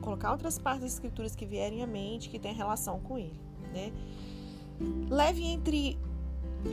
colocar 0.00 0.32
outras 0.32 0.58
partes 0.58 0.82
das 0.82 0.92
escrituras 0.92 1.34
que 1.34 1.46
vierem 1.46 1.82
à 1.82 1.86
mente, 1.86 2.28
que 2.28 2.38
tem 2.38 2.52
relação 2.52 3.00
com 3.00 3.18
ele. 3.18 3.40
né? 3.72 3.92
Leve 5.08 5.44
entre 5.44 5.98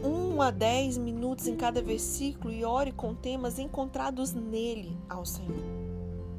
1 0.03 0.41
a 0.41 0.51
10 0.51 0.98
minutos 0.98 1.48
em 1.48 1.55
cada 1.55 1.81
versículo 1.81 2.53
e 2.53 2.63
ore 2.63 2.91
com 2.91 3.13
temas 3.13 3.60
encontrados 3.60 4.33
nele 4.33 4.98
ao 5.10 5.25
Senhor. 5.25 5.65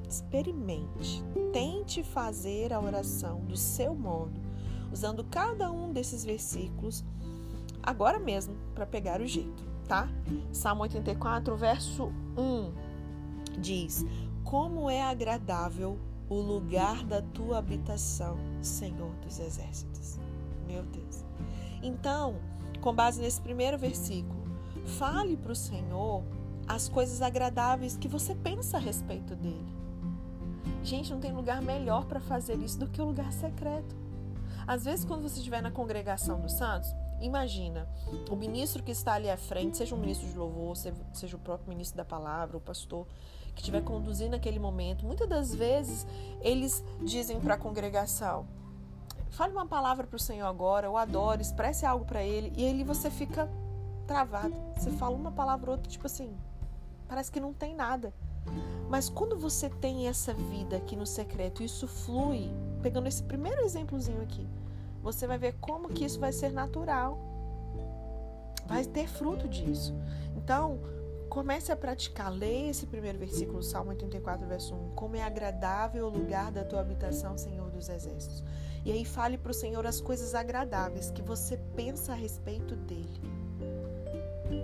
Experimente, 0.08 1.22
tente 1.52 2.02
fazer 2.02 2.72
a 2.72 2.80
oração 2.80 3.40
do 3.40 3.56
seu 3.56 3.94
modo, 3.94 4.40
usando 4.92 5.24
cada 5.24 5.70
um 5.70 5.92
desses 5.92 6.24
versículos 6.24 7.04
agora 7.82 8.18
mesmo 8.18 8.54
para 8.74 8.86
pegar 8.86 9.20
o 9.20 9.26
jeito, 9.26 9.64
tá? 9.88 10.08
Salmo 10.52 10.82
84, 10.82 11.56
verso 11.56 12.12
1 12.36 12.72
diz: 13.58 14.04
Como 14.44 14.88
é 14.88 15.02
agradável 15.02 15.98
o 16.28 16.36
lugar 16.36 17.04
da 17.04 17.20
tua 17.20 17.58
habitação, 17.58 18.38
Senhor 18.62 19.12
dos 19.16 19.38
exércitos. 19.38 20.18
Meu 20.66 20.82
Deus. 20.84 21.24
Então, 21.82 22.36
com 22.82 22.92
base 22.92 23.20
nesse 23.20 23.40
primeiro 23.40 23.78
versículo, 23.78 24.42
fale 24.98 25.36
para 25.36 25.52
o 25.52 25.56
Senhor 25.56 26.22
as 26.66 26.88
coisas 26.88 27.22
agradáveis 27.22 27.96
que 27.96 28.08
você 28.08 28.34
pensa 28.34 28.76
a 28.76 28.80
respeito 28.80 29.34
dele. 29.34 29.72
Gente, 30.82 31.12
não 31.12 31.20
tem 31.20 31.32
lugar 31.32 31.62
melhor 31.62 32.04
para 32.06 32.20
fazer 32.20 32.58
isso 32.58 32.78
do 32.78 32.88
que 32.88 33.00
o 33.00 33.04
lugar 33.04 33.32
secreto. 33.32 33.96
Às 34.66 34.84
vezes, 34.84 35.04
quando 35.04 35.22
você 35.22 35.38
estiver 35.38 35.62
na 35.62 35.70
congregação 35.70 36.40
dos 36.40 36.52
santos, 36.52 36.92
imagina 37.20 37.88
o 38.30 38.36
ministro 38.36 38.82
que 38.82 38.90
está 38.90 39.14
ali 39.14 39.30
à 39.30 39.36
frente, 39.36 39.76
seja 39.76 39.94
um 39.94 39.98
ministro 39.98 40.28
de 40.28 40.36
louvor, 40.36 40.76
seja 40.76 41.36
o 41.36 41.38
próprio 41.38 41.68
ministro 41.68 41.96
da 41.96 42.04
palavra, 42.04 42.56
o 42.56 42.60
pastor 42.60 43.06
que 43.54 43.60
estiver 43.60 43.82
conduzindo 43.82 44.34
aquele 44.34 44.58
momento. 44.58 45.04
Muitas 45.04 45.28
das 45.28 45.54
vezes, 45.54 46.06
eles 46.40 46.84
dizem 47.00 47.40
para 47.40 47.54
a 47.54 47.58
congregação: 47.58 48.46
Fale 49.32 49.50
uma 49.50 49.64
palavra 49.64 50.06
para 50.06 50.16
o 50.16 50.20
Senhor 50.20 50.46
agora, 50.46 50.90
ou 50.90 50.96
adore, 50.98 51.40
expresse 51.40 51.86
algo 51.86 52.04
para 52.04 52.22
Ele, 52.22 52.52
e 52.54 52.66
aí 52.66 52.84
você 52.84 53.10
fica 53.10 53.50
travado. 54.06 54.54
Você 54.76 54.90
fala 54.90 55.16
uma 55.16 55.32
palavra 55.32 55.70
ou 55.70 55.76
outra, 55.76 55.90
tipo 55.90 56.06
assim, 56.06 56.36
parece 57.08 57.32
que 57.32 57.40
não 57.40 57.54
tem 57.54 57.74
nada. 57.74 58.12
Mas 58.90 59.08
quando 59.08 59.34
você 59.34 59.70
tem 59.70 60.06
essa 60.06 60.34
vida 60.34 60.76
aqui 60.76 60.94
no 60.94 61.06
secreto, 61.06 61.62
isso 61.62 61.88
flui, 61.88 62.50
pegando 62.82 63.08
esse 63.08 63.22
primeiro 63.22 63.62
exemplozinho 63.62 64.20
aqui, 64.20 64.46
você 65.02 65.26
vai 65.26 65.38
ver 65.38 65.54
como 65.62 65.88
que 65.88 66.04
isso 66.04 66.20
vai 66.20 66.30
ser 66.30 66.52
natural. 66.52 67.18
Vai 68.66 68.84
ter 68.84 69.08
fruto 69.08 69.48
disso. 69.48 69.94
Então, 70.36 70.78
comece 71.30 71.72
a 71.72 71.76
praticar. 71.76 72.30
Leia 72.30 72.68
esse 72.68 72.86
primeiro 72.86 73.18
versículo, 73.18 73.62
Salmo 73.62 73.92
84, 73.92 74.46
verso 74.46 74.74
1. 74.74 74.90
Como 74.90 75.16
é 75.16 75.22
agradável 75.22 76.06
o 76.06 76.10
lugar 76.10 76.52
da 76.52 76.64
tua 76.64 76.80
habitação, 76.80 77.38
Senhor 77.38 77.61
dos 77.82 77.88
Exércitos. 77.88 78.42
E 78.84 78.92
aí 78.92 79.04
fale 79.04 79.36
para 79.36 79.50
o 79.50 79.54
Senhor 79.54 79.84
as 79.86 80.00
coisas 80.00 80.34
agradáveis 80.34 81.10
que 81.10 81.22
você 81.22 81.56
pensa 81.76 82.12
a 82.12 82.14
respeito 82.14 82.76
dele. 82.76 83.20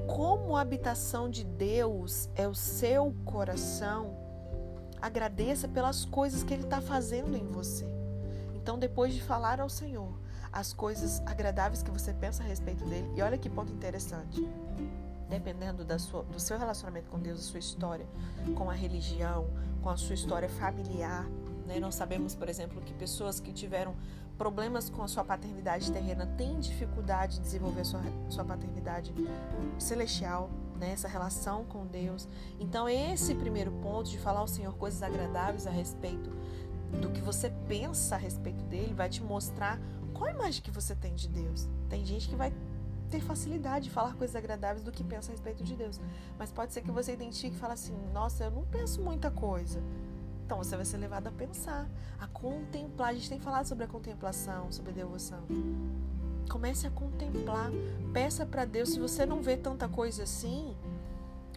Como 0.06 0.56
a 0.56 0.60
habitação 0.60 1.28
de 1.28 1.44
Deus 1.44 2.28
é 2.34 2.46
o 2.46 2.54
seu 2.54 3.14
coração, 3.25 4.16
agradeça 5.00 5.68
pelas 5.68 6.04
coisas 6.04 6.42
que 6.42 6.52
ele 6.52 6.64
está 6.64 6.80
fazendo 6.80 7.37
em 7.37 7.46
você. 7.46 7.87
Então, 8.54 8.78
depois 8.78 9.14
de 9.14 9.22
falar 9.22 9.60
ao 9.60 9.68
Senhor 9.68 10.12
as 10.50 10.72
coisas 10.72 11.20
agradáveis 11.26 11.82
que 11.82 11.90
você 11.90 12.12
pensa 12.12 12.42
a 12.42 12.46
respeito 12.46 12.84
dele, 12.87 13.08
e 13.14 13.22
olha 13.22 13.37
que 13.37 13.50
ponto 13.50 13.72
interessante 13.72 14.42
dependendo 15.28 15.84
da 15.84 15.98
sua, 15.98 16.22
do 16.22 16.40
seu 16.40 16.58
relacionamento 16.58 17.10
com 17.10 17.18
Deus, 17.18 17.38
da 17.38 17.44
sua 17.44 17.58
história 17.58 18.06
com 18.56 18.70
a 18.70 18.72
religião, 18.72 19.46
com 19.82 19.90
a 19.90 19.96
sua 19.96 20.14
história 20.14 20.48
familiar, 20.48 21.26
né? 21.68 21.78
Nós 21.78 21.94
sabemos, 21.94 22.34
por 22.34 22.48
exemplo, 22.48 22.80
que 22.80 22.92
pessoas 22.94 23.38
que 23.38 23.52
tiveram 23.52 23.94
problemas 24.37 24.88
com 24.88 25.02
a 25.02 25.08
sua 25.08 25.22
paternidade 25.22 25.92
terrena 25.92 26.26
têm 26.38 26.58
dificuldade 26.58 27.34
de 27.34 27.40
desenvolver 27.42 27.84
sua, 27.84 28.00
sua 28.28 28.44
paternidade 28.44 29.12
celestial, 29.78 30.48
né? 30.78 30.92
essa 30.92 31.06
relação 31.06 31.64
com 31.64 31.87
Deus. 31.87 32.26
Então, 32.58 32.88
esse 32.88 33.34
primeiro 33.34 33.70
ponto 33.82 34.08
de 34.08 34.18
falar 34.18 34.40
ao 34.40 34.48
Senhor 34.48 34.75
coisas 34.76 35.02
agradáveis 35.02 35.66
a 35.66 35.70
respeito 35.70 36.30
do 37.02 37.10
que 37.10 37.20
você 37.20 37.50
pensa 37.68 38.14
a 38.14 38.18
respeito 38.18 38.64
dele 38.64 38.94
vai 38.94 39.10
te 39.10 39.22
mostrar 39.22 39.78
qual 40.14 40.30
a 40.30 40.32
imagem 40.32 40.62
que 40.62 40.70
você 40.70 40.94
tem 40.94 41.14
de 41.14 41.28
Deus. 41.28 41.68
Tem 41.88 42.04
gente 42.04 42.28
que 42.28 42.34
vai 42.34 42.52
ter 43.10 43.20
facilidade 43.20 43.87
de 43.87 43.90
falar 43.90 44.14
coisas 44.14 44.37
agradáveis 44.37 44.82
do 44.82 44.92
que 44.92 45.02
pensa 45.02 45.30
a 45.30 45.32
respeito 45.32 45.64
de 45.64 45.75
Deus. 45.75 46.00
Mas 46.38 46.50
pode 46.50 46.72
ser 46.72 46.82
que 46.82 46.90
você 46.90 47.12
identifique 47.12 47.56
e 47.56 47.58
fale 47.58 47.75
assim: 47.75 47.94
nossa, 48.12 48.44
eu 48.44 48.50
não 48.50 48.64
penso 48.64 49.02
muita 49.02 49.30
coisa. 49.30 49.82
Então 50.49 50.57
você 50.57 50.76
vai 50.76 50.87
ser 50.87 50.97
levado 50.97 51.26
a 51.26 51.31
pensar, 51.31 51.87
a 52.19 52.26
contemplar. 52.26 53.11
A 53.11 53.12
gente 53.12 53.28
tem 53.28 53.38
falado 53.38 53.67
sobre 53.67 53.85
a 53.85 53.87
contemplação, 53.87 54.73
sobre 54.73 54.93
a 54.93 54.95
devoção. 54.95 55.40
Comece 56.49 56.87
a 56.87 56.90
contemplar. 56.90 57.71
Peça 58.14 58.47
para 58.47 58.64
Deus, 58.64 58.88
se 58.88 58.99
você 58.99 59.26
não 59.26 59.43
vê 59.43 59.59
tanta 59.59 59.87
coisa 59.90 60.23
assim, 60.23 60.75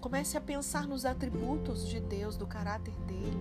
comece 0.02 0.36
a 0.36 0.42
pensar 0.42 0.86
nos 0.86 1.06
atributos 1.06 1.88
de 1.88 2.02
Deus, 2.02 2.36
do 2.36 2.46
caráter 2.46 2.94
dele. 3.08 3.40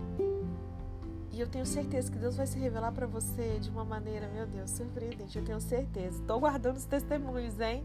E 1.33 1.41
eu 1.41 1.49
tenho 1.49 1.67
certeza 1.67 2.13
que 2.13 2.19
Deus 2.19 2.37
vai 2.37 2.47
se 2.47 2.57
revelar 2.57 2.93
para 2.93 3.09
você 3.09 3.59
de 3.59 3.71
uma 3.71 3.85
maneira, 3.85 4.29
meu 4.29 4.47
Deus, 4.47 4.71
surpreendente. 4.71 5.37
Eu 5.37 5.45
tenho 5.45 5.61
certeza. 5.61 6.21
Estou 6.21 6.39
guardando 6.39 6.77
os 6.77 6.85
testemunhos, 6.85 7.59
hein? 7.59 7.83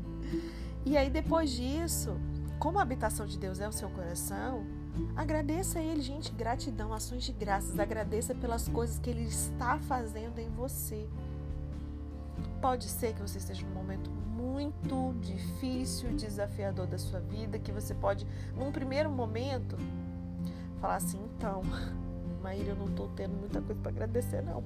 E 0.85 0.95
aí 0.95 1.09
depois 1.09 1.49
disso, 1.49 2.15
como 2.59 2.77
a 2.77 2.83
habitação 2.83 3.25
de 3.25 3.39
Deus 3.39 3.59
é 3.59 3.67
o 3.67 3.71
seu 3.71 3.89
coração, 3.89 4.63
Agradeça 5.15 5.79
a 5.79 5.81
Ele, 5.81 6.01
gente, 6.01 6.31
gratidão, 6.31 6.93
ações 6.93 7.23
de 7.23 7.31
graças. 7.31 7.79
Agradeça 7.79 8.33
pelas 8.35 8.67
coisas 8.67 8.99
que 8.99 9.09
Ele 9.09 9.23
está 9.23 9.79
fazendo 9.79 10.39
em 10.39 10.49
você. 10.49 11.07
Pode 12.61 12.85
ser 12.85 13.13
que 13.13 13.21
você 13.21 13.37
esteja 13.37 13.65
num 13.65 13.73
momento 13.73 14.09
muito 14.09 15.13
difícil, 15.21 16.09
desafiador 16.15 16.87
da 16.87 16.97
sua 16.97 17.19
vida, 17.19 17.57
que 17.57 17.71
você 17.71 17.93
pode, 17.93 18.25
num 18.55 18.71
primeiro 18.71 19.09
momento, 19.09 19.77
falar 20.79 20.95
assim: 20.95 21.19
então, 21.35 21.61
Maíra, 22.41 22.69
eu 22.69 22.75
não 22.75 22.85
estou 22.85 23.07
tendo 23.15 23.33
muita 23.33 23.61
coisa 23.61 23.81
para 23.81 23.91
agradecer, 23.91 24.41
não. 24.43 24.63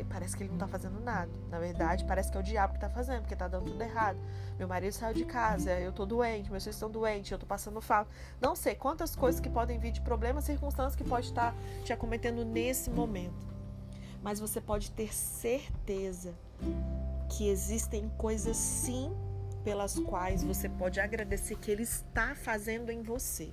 E 0.00 0.04
parece 0.04 0.34
que 0.34 0.42
ele 0.42 0.48
não 0.48 0.56
está 0.56 0.66
fazendo 0.66 0.98
nada. 1.00 1.30
Na 1.50 1.58
verdade, 1.58 2.04
parece 2.06 2.30
que 2.30 2.36
é 2.36 2.40
o 2.40 2.42
diabo 2.42 2.72
que 2.72 2.78
está 2.78 2.88
fazendo, 2.88 3.20
porque 3.20 3.34
está 3.34 3.46
dando 3.46 3.66
tudo 3.66 3.82
errado. 3.82 4.18
Meu 4.58 4.66
marido 4.66 4.92
saiu 4.92 5.14
de 5.14 5.26
casa, 5.26 5.78
eu 5.78 5.90
estou 5.90 6.06
doente, 6.06 6.50
meus 6.50 6.64
filhos 6.64 6.76
estão 6.76 6.90
doentes, 6.90 7.30
eu 7.30 7.36
estou 7.36 7.46
passando 7.46 7.80
falta. 7.80 8.10
Não 8.40 8.56
sei 8.56 8.74
quantas 8.74 9.14
coisas 9.14 9.40
que 9.40 9.50
podem 9.50 9.78
vir 9.78 9.92
de 9.92 10.00
problemas, 10.00 10.44
circunstâncias 10.44 10.96
que 10.96 11.04
pode 11.04 11.26
estar 11.26 11.54
te 11.84 11.92
acometendo 11.92 12.44
nesse 12.44 12.90
momento. 12.90 13.46
Mas 14.22 14.40
você 14.40 14.60
pode 14.60 14.90
ter 14.90 15.14
certeza 15.14 16.34
que 17.28 17.48
existem 17.48 18.08
coisas 18.16 18.56
sim 18.56 19.12
pelas 19.62 19.98
quais 19.98 20.42
você 20.42 20.68
pode 20.68 20.98
agradecer 20.98 21.56
que 21.56 21.70
ele 21.70 21.82
está 21.82 22.34
fazendo 22.34 22.90
em 22.90 23.02
você. 23.02 23.52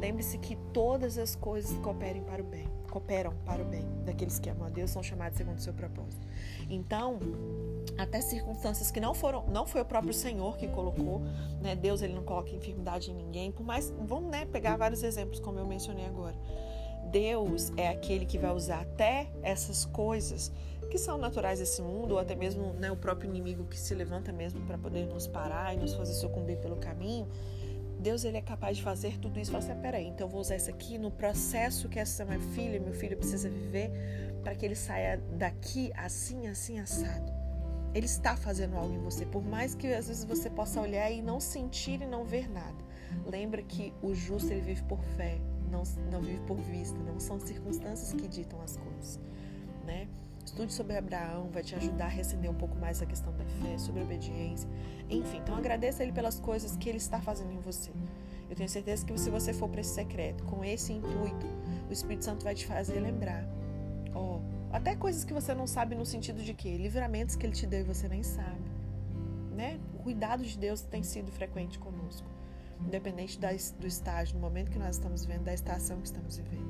Lembre-se 0.00 0.38
que 0.38 0.56
todas 0.72 1.18
as 1.18 1.36
coisas 1.36 1.76
cooperem 1.78 2.22
para 2.22 2.42
o 2.42 2.44
bem, 2.44 2.68
cooperam 2.88 3.34
para 3.44 3.62
o 3.62 3.64
bem 3.64 3.86
daqueles 4.04 4.38
que 4.38 4.48
amam 4.50 4.66
a 4.66 4.70
Deus, 4.70 4.90
são 4.90 5.02
chamados 5.02 5.36
segundo 5.36 5.58
o 5.58 5.60
seu 5.60 5.72
propósito. 5.72 6.26
Então, 6.68 7.18
até 7.96 8.20
circunstâncias 8.20 8.90
que 8.90 9.00
não 9.00 9.14
foram, 9.14 9.46
não 9.48 9.66
foi 9.66 9.80
o 9.80 9.84
próprio 9.84 10.12
Senhor 10.12 10.56
que 10.56 10.68
colocou, 10.68 11.20
né? 11.60 11.76
Deus 11.76 12.02
ele 12.02 12.14
não 12.14 12.22
coloca 12.22 12.50
enfermidade 12.50 13.10
em 13.10 13.14
ninguém, 13.14 13.52
por 13.52 13.64
mais, 13.64 13.90
vamos 14.00 14.30
né, 14.30 14.46
pegar 14.46 14.76
vários 14.76 15.02
exemplos 15.02 15.40
como 15.40 15.58
eu 15.58 15.66
mencionei 15.66 16.06
agora. 16.06 16.36
Deus 17.10 17.72
é 17.76 17.88
aquele 17.88 18.26
que 18.26 18.38
vai 18.38 18.54
usar 18.54 18.82
até 18.82 19.30
essas 19.42 19.84
coisas 19.84 20.52
que 20.90 20.98
são 20.98 21.18
naturais 21.18 21.58
desse 21.58 21.82
mundo, 21.82 22.12
ou 22.12 22.18
até 22.18 22.34
mesmo 22.34 22.72
né, 22.74 22.90
o 22.90 22.96
próprio 22.96 23.28
inimigo 23.28 23.64
que 23.64 23.78
se 23.78 23.94
levanta 23.94 24.32
mesmo 24.32 24.60
para 24.66 24.78
poder 24.78 25.06
nos 25.06 25.26
parar 25.26 25.74
e 25.74 25.78
nos 25.78 25.94
fazer 25.94 26.14
sucumbir 26.14 26.58
pelo 26.58 26.76
caminho 26.76 27.28
Deus 27.98 28.24
ele 28.24 28.36
é 28.36 28.42
capaz 28.42 28.76
de 28.76 28.82
fazer 28.82 29.18
tudo 29.18 29.38
isso. 29.38 29.50
Fala 29.50 29.62
assim, 29.62 29.72
ah, 29.72 29.82
peraí, 29.82 30.06
então 30.06 30.26
eu 30.26 30.30
vou 30.30 30.40
usar 30.40 30.56
isso 30.56 30.70
aqui 30.70 30.98
no 30.98 31.10
processo 31.10 31.88
que 31.88 31.98
essa 31.98 32.24
minha 32.24 32.40
filha, 32.40 32.78
meu 32.78 32.92
filho 32.92 33.16
precisa 33.16 33.48
viver 33.48 33.90
para 34.42 34.54
que 34.54 34.64
ele 34.64 34.76
saia 34.76 35.18
daqui 35.36 35.92
assim, 35.94 36.46
assim, 36.46 36.78
assado. 36.78 37.32
Ele 37.94 38.06
está 38.06 38.36
fazendo 38.36 38.76
algo 38.76 38.94
em 38.94 38.98
você, 38.98 39.26
por 39.26 39.42
mais 39.42 39.74
que 39.74 39.86
às 39.88 40.08
vezes 40.08 40.24
você 40.24 40.48
possa 40.48 40.80
olhar 40.80 41.10
e 41.10 41.20
não 41.20 41.40
sentir 41.40 42.00
e 42.00 42.06
não 42.06 42.24
ver 42.24 42.48
nada. 42.48 42.76
Lembra 43.26 43.62
que 43.62 43.92
o 44.02 44.14
justo 44.14 44.52
ele 44.52 44.60
vive 44.60 44.82
por 44.84 45.02
fé, 45.16 45.40
não, 45.70 45.82
não 46.10 46.20
vive 46.20 46.40
por 46.46 46.56
vista, 46.56 46.96
não 46.98 47.18
são 47.18 47.40
circunstâncias 47.40 48.12
que 48.12 48.28
ditam 48.28 48.60
as 48.60 48.76
coisas, 48.76 49.20
né? 49.84 50.06
Estude 50.58 50.72
sobre 50.72 50.96
Abraão, 50.96 51.48
vai 51.52 51.62
te 51.62 51.76
ajudar 51.76 52.06
a 52.06 52.08
recender 52.08 52.50
um 52.50 52.54
pouco 52.54 52.76
mais 52.76 53.00
a 53.00 53.06
questão 53.06 53.32
da 53.36 53.44
fé, 53.44 53.78
sobre 53.78 54.02
obediência. 54.02 54.68
Enfim, 55.08 55.36
então 55.36 55.54
agradeça 55.54 56.02
Ele 56.02 56.10
pelas 56.10 56.40
coisas 56.40 56.76
que 56.76 56.88
Ele 56.88 56.98
está 56.98 57.20
fazendo 57.20 57.52
em 57.52 57.60
você. 57.60 57.92
Eu 58.50 58.56
tenho 58.56 58.68
certeza 58.68 59.06
que 59.06 59.16
se 59.16 59.30
você 59.30 59.52
for 59.52 59.68
para 59.68 59.82
esse 59.82 59.94
secreto, 59.94 60.42
com 60.46 60.64
esse 60.64 60.92
intuito, 60.92 61.46
o 61.88 61.92
Espírito 61.92 62.24
Santo 62.24 62.42
vai 62.42 62.56
te 62.56 62.66
fazer 62.66 62.98
lembrar. 62.98 63.48
Ó, 64.12 64.38
oh, 64.38 64.40
até 64.72 64.96
coisas 64.96 65.22
que 65.22 65.32
você 65.32 65.54
não 65.54 65.64
sabe 65.64 65.94
no 65.94 66.04
sentido 66.04 66.42
de 66.42 66.52
que 66.52 66.76
livramentos 66.76 67.36
que 67.36 67.46
Ele 67.46 67.54
te 67.54 67.64
deu 67.64 67.82
e 67.82 67.84
você 67.84 68.08
nem 68.08 68.24
sabe. 68.24 68.68
Né? 69.54 69.78
O 69.94 70.02
cuidado 70.02 70.42
de 70.42 70.58
Deus 70.58 70.80
tem 70.80 71.04
sido 71.04 71.30
frequente 71.30 71.78
conosco, 71.78 72.26
independente 72.84 73.38
do 73.78 73.86
estágio, 73.86 74.34
do 74.34 74.40
momento 74.40 74.72
que 74.72 74.78
nós 74.80 74.96
estamos 74.96 75.24
vivendo, 75.24 75.44
da 75.44 75.54
estação 75.54 76.00
que 76.00 76.06
estamos 76.08 76.36
vivendo. 76.36 76.67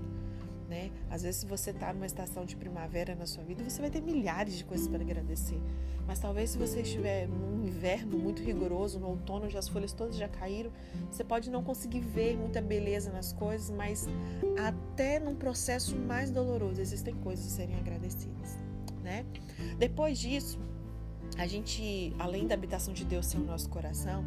Né? 0.69 0.91
Às 1.11 1.23
vezes, 1.23 1.41
se 1.41 1.47
você 1.47 1.71
está 1.71 1.93
numa 1.95 2.05
estação 2.05 2.45
de 2.45 2.55
primavera 2.55 3.15
na 3.15 3.25
sua 3.25 3.43
vida, 3.43 3.65
você 3.65 3.81
vai 3.81 3.91
ter 3.91 4.03
milhares 4.03 4.55
de 4.55 4.65
coisas 4.65 4.87
para 4.87 5.01
agradecer. 5.01 5.59
Mas 6.07 6.19
talvez, 6.19 6.51
se 6.51 6.59
você 6.59 6.83
estiver 6.83 7.27
num 7.27 7.67
inverno 7.67 8.19
muito 8.19 8.43
rigoroso, 8.43 8.99
no 8.99 9.09
outono, 9.09 9.47
onde 9.47 9.57
as 9.57 9.67
folhas 9.69 9.93
todas 9.93 10.17
já 10.17 10.29
caíram, 10.29 10.71
você 11.11 11.25
pode 11.25 11.51
não 11.51 11.63
conseguir 11.63 12.01
ver 12.01 12.37
muita 12.37 12.61
beleza 12.61 13.11
nas 13.11 13.33
coisas, 13.33 13.71
mas 13.71 14.07
até 14.59 15.19
num 15.19 15.35
processo 15.35 15.97
mais 15.97 16.31
doloroso 16.31 16.81
existem 16.81 17.15
coisas 17.15 17.47
a 17.47 17.51
serem 17.51 17.77
agradecidas. 17.77 18.59
Né? 19.03 19.25
Depois 19.79 20.19
disso, 20.19 20.59
a 21.39 21.47
gente, 21.47 22.15
além 22.19 22.47
da 22.47 22.55
habitação 22.55 22.93
de 22.93 23.05
Deus 23.05 23.27
ser 23.27 23.39
o 23.39 23.45
nosso 23.45 23.69
coração, 23.71 24.25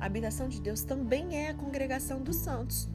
a 0.00 0.06
habitação 0.06 0.48
de 0.48 0.60
Deus 0.60 0.82
também 0.82 1.36
é 1.36 1.50
a 1.50 1.54
congregação 1.54 2.22
dos 2.22 2.36
santos. 2.36 2.88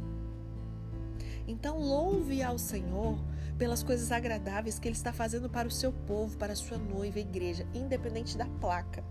Então, 1.48 1.80
louve 1.80 2.44
ao 2.44 2.58
Senhor 2.58 3.18
pelas 3.58 3.82
coisas 3.82 4.12
agradáveis 4.12 4.78
que 4.78 4.88
Ele 4.88 4.96
está 4.96 5.12
fazendo 5.12 5.50
para 5.50 5.68
o 5.68 5.72
seu 5.72 5.92
povo, 5.92 6.38
para 6.38 6.54
a 6.54 6.56
sua 6.56 6.78
noiva, 6.78 7.18
a 7.18 7.22
igreja, 7.22 7.66
independente 7.74 8.38
da 8.38 8.46
placa. 8.46 9.04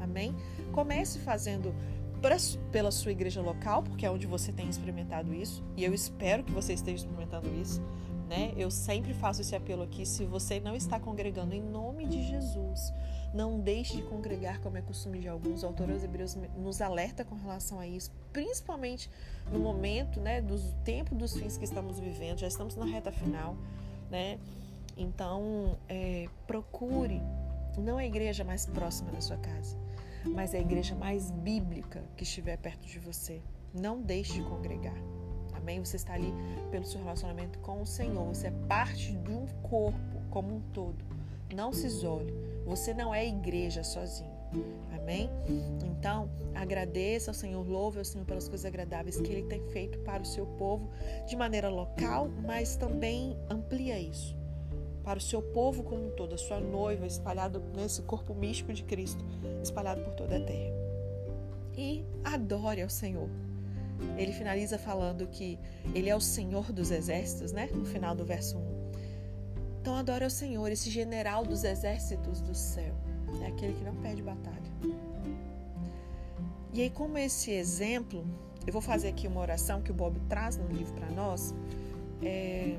Amém? 0.00 0.34
Comece 0.72 1.18
fazendo 1.20 1.74
pela 2.72 2.90
sua 2.90 3.12
igreja 3.12 3.40
local, 3.40 3.82
porque 3.82 4.06
é 4.06 4.10
onde 4.10 4.26
você 4.26 4.50
tem 4.50 4.68
experimentado 4.68 5.34
isso, 5.34 5.62
e 5.76 5.84
eu 5.84 5.92
espero 5.92 6.42
que 6.42 6.52
você 6.52 6.72
esteja 6.72 7.04
experimentando 7.04 7.48
isso. 7.60 7.82
Né? 8.28 8.54
Eu 8.56 8.70
sempre 8.70 9.12
faço 9.12 9.42
esse 9.42 9.54
apelo 9.54 9.82
aqui. 9.82 10.06
Se 10.06 10.24
você 10.24 10.58
não 10.58 10.74
está 10.74 10.98
congregando 10.98 11.54
em 11.54 11.60
nome 11.60 12.06
de 12.06 12.22
Jesus, 12.22 12.92
não 13.34 13.60
deixe 13.60 13.96
de 13.96 14.02
congregar 14.02 14.60
como 14.60 14.78
é 14.78 14.82
costume 14.82 15.18
de 15.18 15.28
alguns. 15.28 15.62
O 15.62 15.66
autor 15.66 15.90
aos 15.90 16.02
Hebreus 16.02 16.36
nos 16.56 16.80
alerta 16.80 17.24
com 17.24 17.34
relação 17.34 17.78
a 17.78 17.86
isso, 17.86 18.10
principalmente 18.32 19.10
no 19.52 19.58
momento, 19.58 20.20
né, 20.20 20.40
do 20.40 20.56
tempo 20.84 21.14
dos 21.14 21.36
fins 21.36 21.58
que 21.58 21.64
estamos 21.64 21.98
vivendo. 21.98 22.38
Já 22.38 22.46
estamos 22.46 22.76
na 22.76 22.86
reta 22.86 23.12
final, 23.12 23.56
né? 24.10 24.38
Então, 24.96 25.76
é, 25.88 26.28
procure 26.46 27.20
não 27.76 27.98
a 27.98 28.06
igreja 28.06 28.44
mais 28.44 28.66
próxima 28.66 29.10
da 29.10 29.20
sua 29.20 29.36
casa, 29.36 29.76
mas 30.24 30.54
a 30.54 30.58
igreja 30.58 30.94
mais 30.94 31.30
bíblica 31.30 32.04
que 32.16 32.22
estiver 32.22 32.56
perto 32.56 32.86
de 32.86 32.98
você. 32.98 33.42
Não 33.74 34.00
deixe 34.00 34.34
de 34.34 34.42
congregar. 34.42 34.94
Amém? 35.64 35.82
Você 35.82 35.96
está 35.96 36.12
ali 36.12 36.30
pelo 36.70 36.84
seu 36.84 37.00
relacionamento 37.00 37.58
com 37.60 37.80
o 37.80 37.86
Senhor. 37.86 38.22
Você 38.26 38.48
é 38.48 38.52
parte 38.68 39.12
de 39.16 39.30
um 39.30 39.46
corpo 39.62 40.20
como 40.28 40.56
um 40.56 40.60
todo. 40.74 41.02
Não 41.54 41.72
se 41.72 41.86
isole. 41.86 42.34
Você 42.66 42.92
não 42.92 43.14
é 43.14 43.26
igreja 43.26 43.82
sozinho. 43.82 44.30
Amém? 44.94 45.30
Então, 45.82 46.28
agradeça 46.54 47.30
ao 47.30 47.34
Senhor, 47.34 47.66
louve 47.66 47.98
ao 47.98 48.04
Senhor 48.04 48.26
pelas 48.26 48.46
coisas 48.46 48.66
agradáveis 48.66 49.18
que 49.18 49.32
Ele 49.32 49.44
tem 49.44 49.62
feito 49.70 49.98
para 50.00 50.22
o 50.22 50.26
seu 50.26 50.44
povo 50.44 50.90
de 51.26 51.34
maneira 51.34 51.70
local, 51.70 52.28
mas 52.46 52.76
também 52.76 53.34
amplia 53.48 53.98
isso 53.98 54.36
para 55.02 55.18
o 55.18 55.22
seu 55.22 55.40
povo 55.40 55.82
como 55.82 56.08
um 56.08 56.10
todo, 56.10 56.34
a 56.34 56.38
sua 56.38 56.60
noiva 56.60 57.06
espalhada 57.06 57.58
nesse 57.74 58.02
corpo 58.02 58.34
místico 58.34 58.72
de 58.72 58.84
Cristo, 58.84 59.24
espalhado 59.62 60.02
por 60.02 60.14
toda 60.14 60.36
a 60.36 60.40
terra. 60.40 60.74
E 61.76 62.04
adore 62.22 62.82
ao 62.82 62.88
Senhor 62.88 63.28
ele 64.16 64.32
finaliza 64.32 64.78
falando 64.78 65.26
que 65.26 65.58
ele 65.94 66.08
é 66.08 66.16
o 66.16 66.20
Senhor 66.20 66.72
dos 66.72 66.90
exércitos, 66.90 67.52
né? 67.52 67.68
No 67.72 67.84
final 67.84 68.14
do 68.14 68.24
verso 68.24 68.58
1. 68.58 68.84
Então 69.80 69.96
adora 69.96 70.26
o 70.26 70.30
Senhor, 70.30 70.70
esse 70.70 70.90
general 70.90 71.44
dos 71.44 71.64
exércitos 71.64 72.40
do 72.40 72.54
céu. 72.54 72.94
É 73.42 73.46
aquele 73.46 73.74
que 73.74 73.84
não 73.84 73.94
perde 73.96 74.22
batalha. 74.22 74.62
E 76.72 76.82
aí, 76.82 76.90
como 76.90 77.18
esse 77.18 77.52
exemplo, 77.52 78.24
eu 78.66 78.72
vou 78.72 78.82
fazer 78.82 79.08
aqui 79.08 79.28
uma 79.28 79.40
oração 79.40 79.82
que 79.82 79.90
o 79.90 79.94
Bob 79.94 80.18
traz 80.28 80.56
no 80.56 80.66
livro 80.68 80.92
para 80.94 81.10
nós. 81.10 81.54
É, 82.22 82.76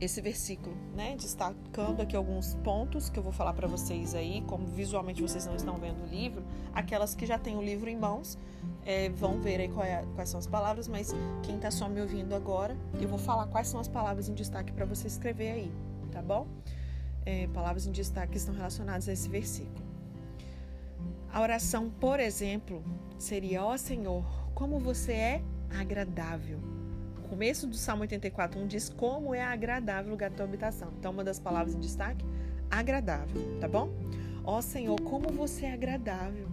esse 0.00 0.20
versículo, 0.20 0.76
né? 0.94 1.16
Destacando 1.16 2.00
aqui 2.00 2.14
alguns 2.14 2.54
pontos 2.56 3.08
que 3.10 3.18
eu 3.18 3.22
vou 3.22 3.32
falar 3.32 3.52
para 3.52 3.66
vocês 3.66 4.14
aí, 4.14 4.42
como 4.46 4.66
visualmente 4.66 5.20
vocês 5.20 5.46
não 5.46 5.56
estão 5.56 5.76
vendo 5.76 6.04
o 6.04 6.06
livro, 6.06 6.44
aquelas 6.72 7.14
que 7.14 7.26
já 7.26 7.38
têm 7.38 7.56
o 7.56 7.62
livro 7.62 7.88
em 7.88 7.96
mãos 7.96 8.38
é, 8.84 9.08
vão 9.10 9.40
ver 9.40 9.60
aí 9.60 9.70
é, 9.86 10.04
quais 10.14 10.28
são 10.28 10.38
as 10.38 10.46
palavras, 10.46 10.88
mas 10.88 11.14
quem 11.42 11.56
está 11.56 11.70
só 11.70 11.88
me 11.88 12.00
ouvindo 12.00 12.34
agora, 12.34 12.76
eu 13.00 13.08
vou 13.08 13.18
falar 13.18 13.46
quais 13.48 13.68
são 13.68 13.80
as 13.80 13.88
palavras 13.88 14.28
em 14.28 14.34
destaque 14.34 14.72
para 14.72 14.84
você 14.84 15.06
escrever 15.06 15.50
aí, 15.50 15.72
tá 16.12 16.22
bom? 16.22 16.46
É, 17.26 17.46
palavras 17.48 17.86
em 17.86 17.92
destaque 17.92 18.32
que 18.32 18.38
estão 18.38 18.54
relacionadas 18.54 19.08
a 19.08 19.12
esse 19.12 19.28
versículo. 19.28 19.86
A 21.32 21.42
oração, 21.42 21.90
por 21.90 22.20
exemplo, 22.20 22.82
seria: 23.18 23.64
Ó 23.64 23.74
oh, 23.74 23.78
Senhor, 23.78 24.24
como 24.54 24.78
você 24.78 25.12
é 25.12 25.42
agradável 25.78 26.58
começo 27.28 27.66
do 27.66 27.76
Salmo 27.76 28.02
84, 28.02 28.58
1 28.60 28.66
diz 28.66 28.88
como 28.88 29.34
é 29.34 29.42
agradável 29.42 30.08
o 30.08 30.10
lugar 30.12 30.30
da 30.30 30.36
tua 30.36 30.46
habitação. 30.46 30.92
Então, 30.98 31.12
uma 31.12 31.22
das 31.22 31.38
palavras 31.38 31.74
em 31.74 31.78
destaque, 31.78 32.24
agradável, 32.70 33.58
tá 33.60 33.68
bom? 33.68 33.92
Ó 34.44 34.60
Senhor, 34.62 34.98
como 35.02 35.28
você 35.28 35.66
é 35.66 35.72
agradável. 35.72 36.48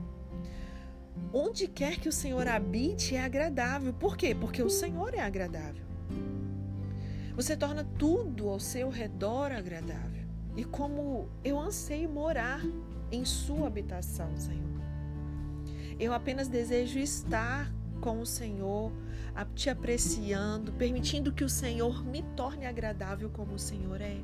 Onde 1.33 1.67
quer 1.67 1.97
que 1.97 2.09
o 2.09 2.11
Senhor 2.11 2.47
habite 2.47 3.15
é 3.15 3.23
agradável. 3.23 3.93
Por 3.93 4.17
quê? 4.17 4.35
Porque 4.35 4.61
o 4.61 4.69
Senhor 4.69 5.13
é 5.13 5.21
agradável. 5.21 5.83
Você 7.35 7.55
torna 7.55 7.83
tudo 7.97 8.49
ao 8.49 8.59
seu 8.59 8.89
redor 8.89 9.51
agradável. 9.51 10.23
E 10.55 10.63
como 10.63 11.29
eu 11.43 11.59
anseio 11.59 12.09
morar 12.09 12.61
em 13.11 13.25
sua 13.25 13.67
habitação, 13.67 14.35
Senhor. 14.37 14.63
Eu 15.99 16.13
apenas 16.13 16.47
desejo 16.47 16.99
estar 16.99 17.71
com 18.05 18.21
o 18.21 18.25
Senhor, 18.25 18.91
te 19.55 19.67
apreciando, 19.67 20.71
permitindo 20.73 21.33
que 21.33 21.43
o 21.43 21.49
Senhor 21.49 22.05
me 22.05 22.21
torne 22.35 22.67
agradável 22.67 23.31
como 23.31 23.55
o 23.55 23.59
Senhor 23.59 23.99
é. 23.99 24.17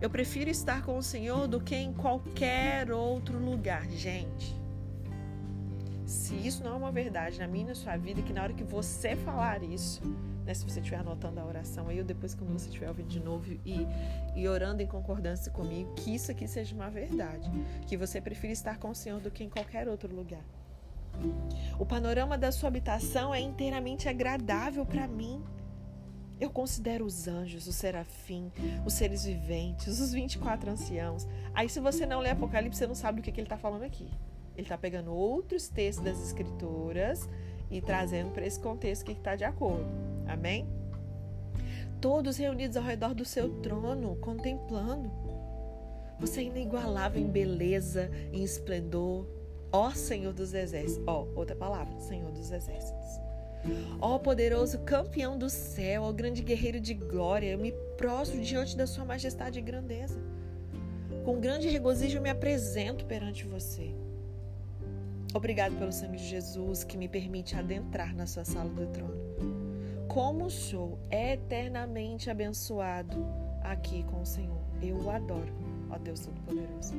Eu 0.00 0.10
prefiro 0.10 0.50
estar 0.50 0.82
com 0.82 0.98
o 0.98 1.02
Senhor 1.04 1.46
do 1.46 1.60
que 1.60 1.76
em 1.76 1.92
qualquer 1.92 2.90
outro 2.90 3.38
lugar, 3.38 3.88
gente. 3.90 4.60
Se 6.04 6.34
isso 6.34 6.64
não 6.64 6.72
é 6.72 6.74
uma 6.74 6.90
verdade 6.90 7.38
na 7.38 7.46
minha 7.46 7.66
e 7.66 7.68
na 7.68 7.74
sua 7.76 7.96
vida, 7.96 8.20
que 8.20 8.32
na 8.32 8.42
hora 8.42 8.52
que 8.52 8.64
você 8.64 9.14
falar 9.14 9.62
isso, 9.62 10.02
né, 10.44 10.52
se 10.52 10.64
você 10.64 10.80
estiver 10.80 10.98
anotando 10.98 11.38
a 11.38 11.46
oração 11.46 11.86
aí, 11.88 12.00
ou 12.00 12.04
depois 12.04 12.34
quando 12.34 12.52
você 12.52 12.66
estiver 12.66 12.88
ouvindo 12.88 13.08
de 13.08 13.20
novo 13.20 13.52
e, 13.64 13.86
e 14.34 14.48
orando 14.48 14.82
em 14.82 14.86
concordância 14.88 15.52
comigo, 15.52 15.94
que 15.94 16.12
isso 16.12 16.32
aqui 16.32 16.48
seja 16.48 16.74
uma 16.74 16.90
verdade. 16.90 17.48
Que 17.86 17.96
você 17.96 18.20
prefira 18.20 18.52
estar 18.52 18.78
com 18.78 18.90
o 18.90 18.94
Senhor 18.96 19.20
do 19.20 19.30
que 19.30 19.44
em 19.44 19.48
qualquer 19.48 19.88
outro 19.88 20.12
lugar. 20.12 20.44
O 21.78 21.84
panorama 21.84 22.38
da 22.38 22.50
sua 22.50 22.68
habitação 22.68 23.34
é 23.34 23.40
inteiramente 23.40 24.08
agradável 24.08 24.84
para 24.86 25.06
mim. 25.06 25.42
Eu 26.38 26.50
considero 26.50 27.04
os 27.04 27.26
anjos, 27.26 27.66
o 27.66 27.72
serafim, 27.72 28.52
os 28.84 28.92
seres 28.92 29.24
viventes, 29.24 30.00
os 30.00 30.12
24 30.12 30.70
anciãos. 30.70 31.26
Aí, 31.54 31.68
se 31.68 31.80
você 31.80 32.04
não 32.04 32.20
lê 32.20 32.30
Apocalipse, 32.30 32.78
você 32.78 32.86
não 32.86 32.94
sabe 32.94 33.20
do 33.20 33.24
que, 33.24 33.32
que 33.32 33.40
ele 33.40 33.46
está 33.46 33.56
falando 33.56 33.84
aqui. 33.84 34.10
Ele 34.54 34.64
está 34.64 34.76
pegando 34.76 35.12
outros 35.12 35.68
textos 35.68 36.04
das 36.04 36.20
Escrituras 36.22 37.28
e 37.70 37.80
trazendo 37.80 38.30
para 38.30 38.46
esse 38.46 38.60
contexto 38.60 39.04
que 39.04 39.12
está 39.12 39.34
de 39.34 39.44
acordo. 39.44 39.86
Amém? 40.26 40.66
Todos 42.00 42.36
reunidos 42.36 42.76
ao 42.76 42.82
redor 42.82 43.14
do 43.14 43.24
seu 43.24 43.60
trono, 43.60 44.16
contemplando. 44.16 45.10
Você 46.18 46.40
é 46.40 46.44
inigualável 46.44 47.20
em 47.20 47.28
beleza, 47.28 48.10
em 48.32 48.42
esplendor, 48.42 49.26
Ó 49.76 49.90
Senhor 49.90 50.32
dos 50.32 50.54
Exércitos. 50.54 51.04
Ó, 51.06 51.26
outra 51.34 51.54
palavra, 51.54 52.00
Senhor 52.00 52.32
dos 52.32 52.50
Exércitos. 52.50 53.20
Ó 54.00 54.18
poderoso 54.18 54.78
campeão 54.78 55.36
do 55.36 55.50
céu, 55.50 56.04
ó 56.04 56.12
grande 56.12 56.40
guerreiro 56.40 56.80
de 56.80 56.94
glória, 56.94 57.50
eu 57.50 57.58
me 57.58 57.72
prostro 57.98 58.40
diante 58.40 58.74
da 58.74 58.86
sua 58.86 59.04
majestade 59.04 59.58
e 59.58 59.62
grandeza. 59.62 60.18
Com 61.26 61.38
grande 61.38 61.68
regozijo 61.68 62.16
eu 62.16 62.22
me 62.22 62.30
apresento 62.30 63.04
perante 63.04 63.44
você. 63.44 63.94
Obrigado 65.34 65.76
pelo 65.76 65.92
sangue 65.92 66.16
de 66.16 66.26
Jesus 66.26 66.82
que 66.82 66.96
me 66.96 67.06
permite 67.06 67.54
adentrar 67.54 68.16
na 68.16 68.26
sua 68.26 68.46
sala 68.46 68.70
do 68.70 68.86
trono. 68.86 69.20
Como 70.08 70.48
sou 70.48 70.98
eternamente 71.10 72.30
abençoado 72.30 73.45
aqui 73.70 74.02
com 74.04 74.22
o 74.22 74.26
Senhor. 74.26 74.60
Eu 74.82 74.96
o 74.96 75.10
adoro 75.10 75.66
ó 75.90 75.98
Deus 75.98 76.20
Todo-Poderoso. 76.20 76.94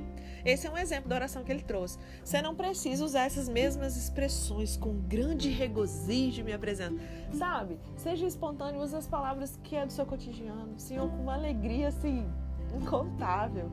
Esse 0.46 0.68
é 0.68 0.72
um 0.72 0.78
exemplo 0.78 1.10
da 1.10 1.16
oração 1.16 1.44
que 1.44 1.52
ele 1.52 1.62
trouxe. 1.62 1.98
Você 2.24 2.42
não 2.42 2.56
precisa 2.56 3.04
usar 3.04 3.26
essas 3.26 3.50
mesmas 3.50 3.98
expressões 3.98 4.78
com 4.78 4.94
grande 5.02 5.50
regozijo 5.50 6.44
me 6.44 6.54
apresenta. 6.54 6.96
Sabe? 7.34 7.80
Seja 7.96 8.26
espontâneo, 8.26 8.82
use 8.82 8.96
as 8.96 9.08
palavras 9.08 9.60
que 9.64 9.76
é 9.76 9.86
do 9.86 9.92
seu 9.92 10.06
cotidiano. 10.06 10.80
Senhor, 10.80 11.10
com 11.10 11.24
uma 11.24 11.34
alegria 11.34 11.90
assim, 11.90 12.26
incontável. 12.74 13.70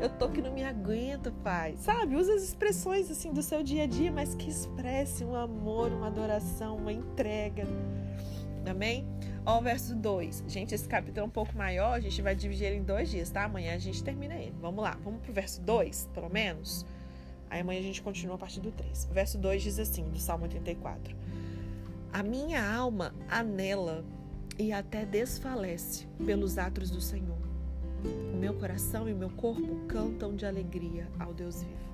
Eu 0.00 0.08
tô 0.10 0.28
que 0.28 0.40
não 0.40 0.52
me 0.52 0.64
aguento, 0.64 1.32
Pai. 1.42 1.74
Sabe? 1.76 2.14
Usa 2.14 2.34
as 2.34 2.42
expressões 2.42 3.10
assim 3.10 3.32
do 3.32 3.42
seu 3.42 3.64
dia 3.64 3.82
a 3.82 3.86
dia, 3.86 4.12
mas 4.12 4.34
que 4.34 4.48
expresse 4.48 5.24
um 5.24 5.34
amor, 5.34 5.90
uma 5.92 6.06
adoração, 6.06 6.76
uma 6.76 6.92
entrega. 6.92 7.66
Amém? 8.70 9.06
Ó, 9.44 9.58
o 9.58 9.62
verso 9.62 9.94
2. 9.94 10.44
Gente, 10.48 10.74
esse 10.74 10.88
capítulo 10.88 11.20
é 11.20 11.24
um 11.24 11.30
pouco 11.30 11.56
maior, 11.56 11.94
a 11.94 12.00
gente 12.00 12.22
vai 12.22 12.34
dividir 12.34 12.66
ele 12.66 12.76
em 12.76 12.82
dois 12.82 13.10
dias, 13.10 13.30
tá? 13.30 13.44
Amanhã 13.44 13.74
a 13.74 13.78
gente 13.78 14.02
termina 14.02 14.34
ele. 14.34 14.54
Vamos 14.60 14.82
lá, 14.82 14.96
vamos 15.02 15.20
pro 15.20 15.32
verso 15.32 15.60
2, 15.62 16.10
pelo 16.14 16.28
menos. 16.28 16.86
Aí 17.50 17.60
amanhã 17.60 17.80
a 17.80 17.82
gente 17.82 18.00
continua 18.00 18.36
a 18.36 18.38
partir 18.38 18.60
do 18.60 18.70
3. 18.70 19.08
O 19.10 19.14
verso 19.14 19.36
2 19.38 19.62
diz 19.62 19.78
assim, 19.78 20.04
do 20.08 20.18
Salmo 20.18 20.44
84. 20.44 21.14
A 22.12 22.22
minha 22.22 22.64
alma 22.64 23.14
anela 23.28 24.04
e 24.58 24.72
até 24.72 25.04
desfalece 25.04 26.06
pelos 26.24 26.56
atos 26.56 26.90
do 26.90 27.00
Senhor. 27.00 27.38
O 28.32 28.36
meu 28.36 28.54
coração 28.54 29.08
e 29.08 29.12
o 29.12 29.16
meu 29.16 29.30
corpo 29.30 29.86
cantam 29.86 30.34
de 30.34 30.46
alegria 30.46 31.08
ao 31.18 31.32
Deus 31.32 31.62
vivo. 31.62 31.92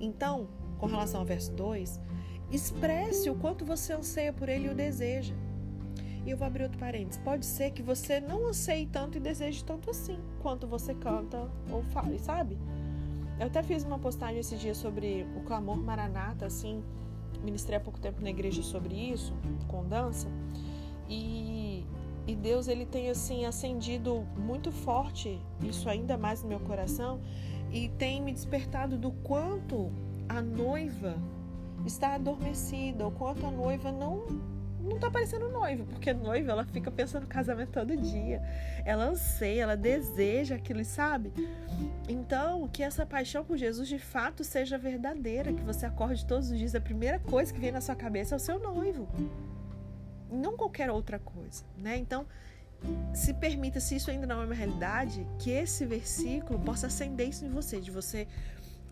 Então, 0.00 0.48
com 0.78 0.86
relação 0.86 1.20
ao 1.20 1.26
verso 1.26 1.52
2, 1.52 2.00
expresse 2.50 3.28
o 3.30 3.34
quanto 3.34 3.64
você 3.64 3.92
anseia 3.92 4.32
por 4.32 4.48
ele 4.48 4.68
e 4.68 4.70
o 4.70 4.74
deseja. 4.74 5.34
E 6.26 6.30
eu 6.32 6.36
vou 6.36 6.44
abrir 6.44 6.64
outro 6.64 6.78
parênteses. 6.78 7.22
Pode 7.22 7.46
ser 7.46 7.70
que 7.70 7.82
você 7.82 8.18
não 8.18 8.48
anseie 8.48 8.86
tanto 8.86 9.16
e 9.16 9.20
deseje 9.20 9.64
tanto 9.64 9.88
assim, 9.88 10.18
quanto 10.42 10.66
você 10.66 10.92
canta 10.92 11.48
ou 11.70 11.84
fala, 11.84 12.18
sabe? 12.18 12.58
Eu 13.38 13.46
até 13.46 13.62
fiz 13.62 13.84
uma 13.84 13.98
postagem 13.98 14.40
esse 14.40 14.56
dia 14.56 14.74
sobre 14.74 15.24
o 15.36 15.42
clamor 15.42 15.76
maranata, 15.76 16.46
assim, 16.46 16.82
ministrei 17.44 17.76
há 17.76 17.80
pouco 17.80 18.00
tempo 18.00 18.20
na 18.20 18.30
igreja 18.30 18.60
sobre 18.62 18.94
isso, 18.94 19.32
com 19.68 19.84
dança, 19.84 20.26
e, 21.08 21.84
e 22.26 22.34
Deus, 22.34 22.66
ele 22.66 22.86
tem, 22.86 23.08
assim, 23.10 23.44
acendido 23.44 24.26
muito 24.36 24.72
forte 24.72 25.38
isso 25.62 25.88
ainda 25.88 26.16
mais 26.16 26.42
no 26.42 26.48
meu 26.48 26.60
coração, 26.60 27.20
e 27.70 27.88
tem 27.90 28.20
me 28.20 28.32
despertado 28.32 28.96
do 28.96 29.12
quanto 29.12 29.92
a 30.28 30.40
noiva 30.40 31.16
está 31.84 32.14
adormecida, 32.14 33.06
o 33.06 33.12
quanto 33.12 33.46
a 33.46 33.50
noiva 33.50 33.92
não 33.92 34.55
não 34.86 34.98
tá 34.98 35.10
parecendo 35.10 35.48
noiva, 35.48 35.84
porque 35.84 36.12
noiva 36.12 36.52
ela 36.52 36.64
fica 36.64 36.90
pensando 36.90 37.22
no 37.22 37.28
casamento 37.28 37.70
todo 37.70 37.96
dia. 37.96 38.42
Ela 38.84 39.04
anseia, 39.04 39.62
ela 39.62 39.76
deseja 39.76 40.54
aquilo, 40.54 40.84
sabe? 40.84 41.32
Então, 42.08 42.68
que 42.68 42.82
essa 42.82 43.04
paixão 43.04 43.44
por 43.44 43.56
Jesus 43.56 43.88
de 43.88 43.98
fato 43.98 44.44
seja 44.44 44.78
verdadeira, 44.78 45.52
que 45.52 45.62
você 45.62 45.86
acorde 45.86 46.24
todos 46.26 46.50
os 46.50 46.58
dias, 46.58 46.74
a 46.74 46.80
primeira 46.80 47.18
coisa 47.18 47.52
que 47.52 47.60
vem 47.60 47.72
na 47.72 47.80
sua 47.80 47.94
cabeça 47.94 48.34
é 48.34 48.36
o 48.36 48.40
seu 48.40 48.58
noivo. 48.58 49.08
Não 50.30 50.56
qualquer 50.56 50.90
outra 50.90 51.18
coisa, 51.18 51.64
né? 51.76 51.96
Então, 51.96 52.26
se 53.14 53.34
permita, 53.34 53.80
se 53.80 53.96
isso 53.96 54.10
ainda 54.10 54.26
não 54.26 54.42
é 54.42 54.44
uma 54.44 54.54
realidade, 54.54 55.26
que 55.38 55.50
esse 55.50 55.84
versículo 55.84 56.58
possa 56.60 56.86
acender 56.86 57.28
isso 57.28 57.44
em 57.44 57.48
você, 57.48 57.80
de 57.80 57.90
você 57.90 58.26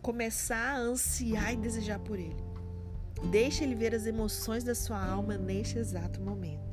começar 0.01 0.75
a 0.75 0.77
ansiar 0.77 1.53
e 1.53 1.57
desejar 1.57 1.99
por 1.99 2.19
ele. 2.19 2.54
Deixe 3.23 3.63
ele 3.63 3.75
ver 3.75 3.95
as 3.95 4.05
emoções 4.05 4.63
da 4.63 4.75
sua 4.75 5.03
alma 5.03 5.37
neste 5.37 5.77
exato 5.77 6.21
momento. 6.21 6.63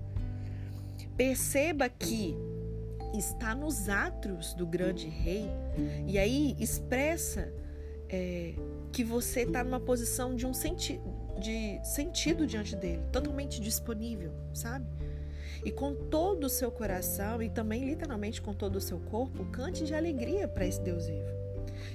Perceba 1.17 1.89
que 1.89 2.37
está 3.15 3.55
nos 3.55 3.89
atos 3.89 4.55
do 4.55 4.67
grande 4.67 5.09
rei, 5.09 5.47
e 6.07 6.19
aí 6.19 6.57
expressa 6.59 7.53
é, 8.09 8.55
que 8.91 9.05
você 9.05 9.43
está 9.43 9.63
numa 9.63 9.81
posição 9.81 10.35
de 10.35 10.47
um 10.47 10.55
senti 10.55 11.01
de 11.39 11.81
sentido 11.83 12.47
diante 12.47 12.77
dele, 12.77 13.03
totalmente 13.11 13.61
disponível, 13.61 14.33
sabe? 14.53 14.87
E 15.65 15.71
com 15.71 15.95
todo 15.95 16.45
o 16.45 16.49
seu 16.49 16.71
coração 16.71 17.43
e 17.43 17.49
também 17.49 17.85
literalmente 17.85 18.41
com 18.41 18.53
todo 18.53 18.77
o 18.77 18.81
seu 18.81 18.99
corpo, 19.01 19.45
cante 19.47 19.85
de 19.85 19.95
alegria 19.95 20.47
para 20.47 20.67
esse 20.67 20.81
Deus 20.81 21.07
vivo. 21.07 21.31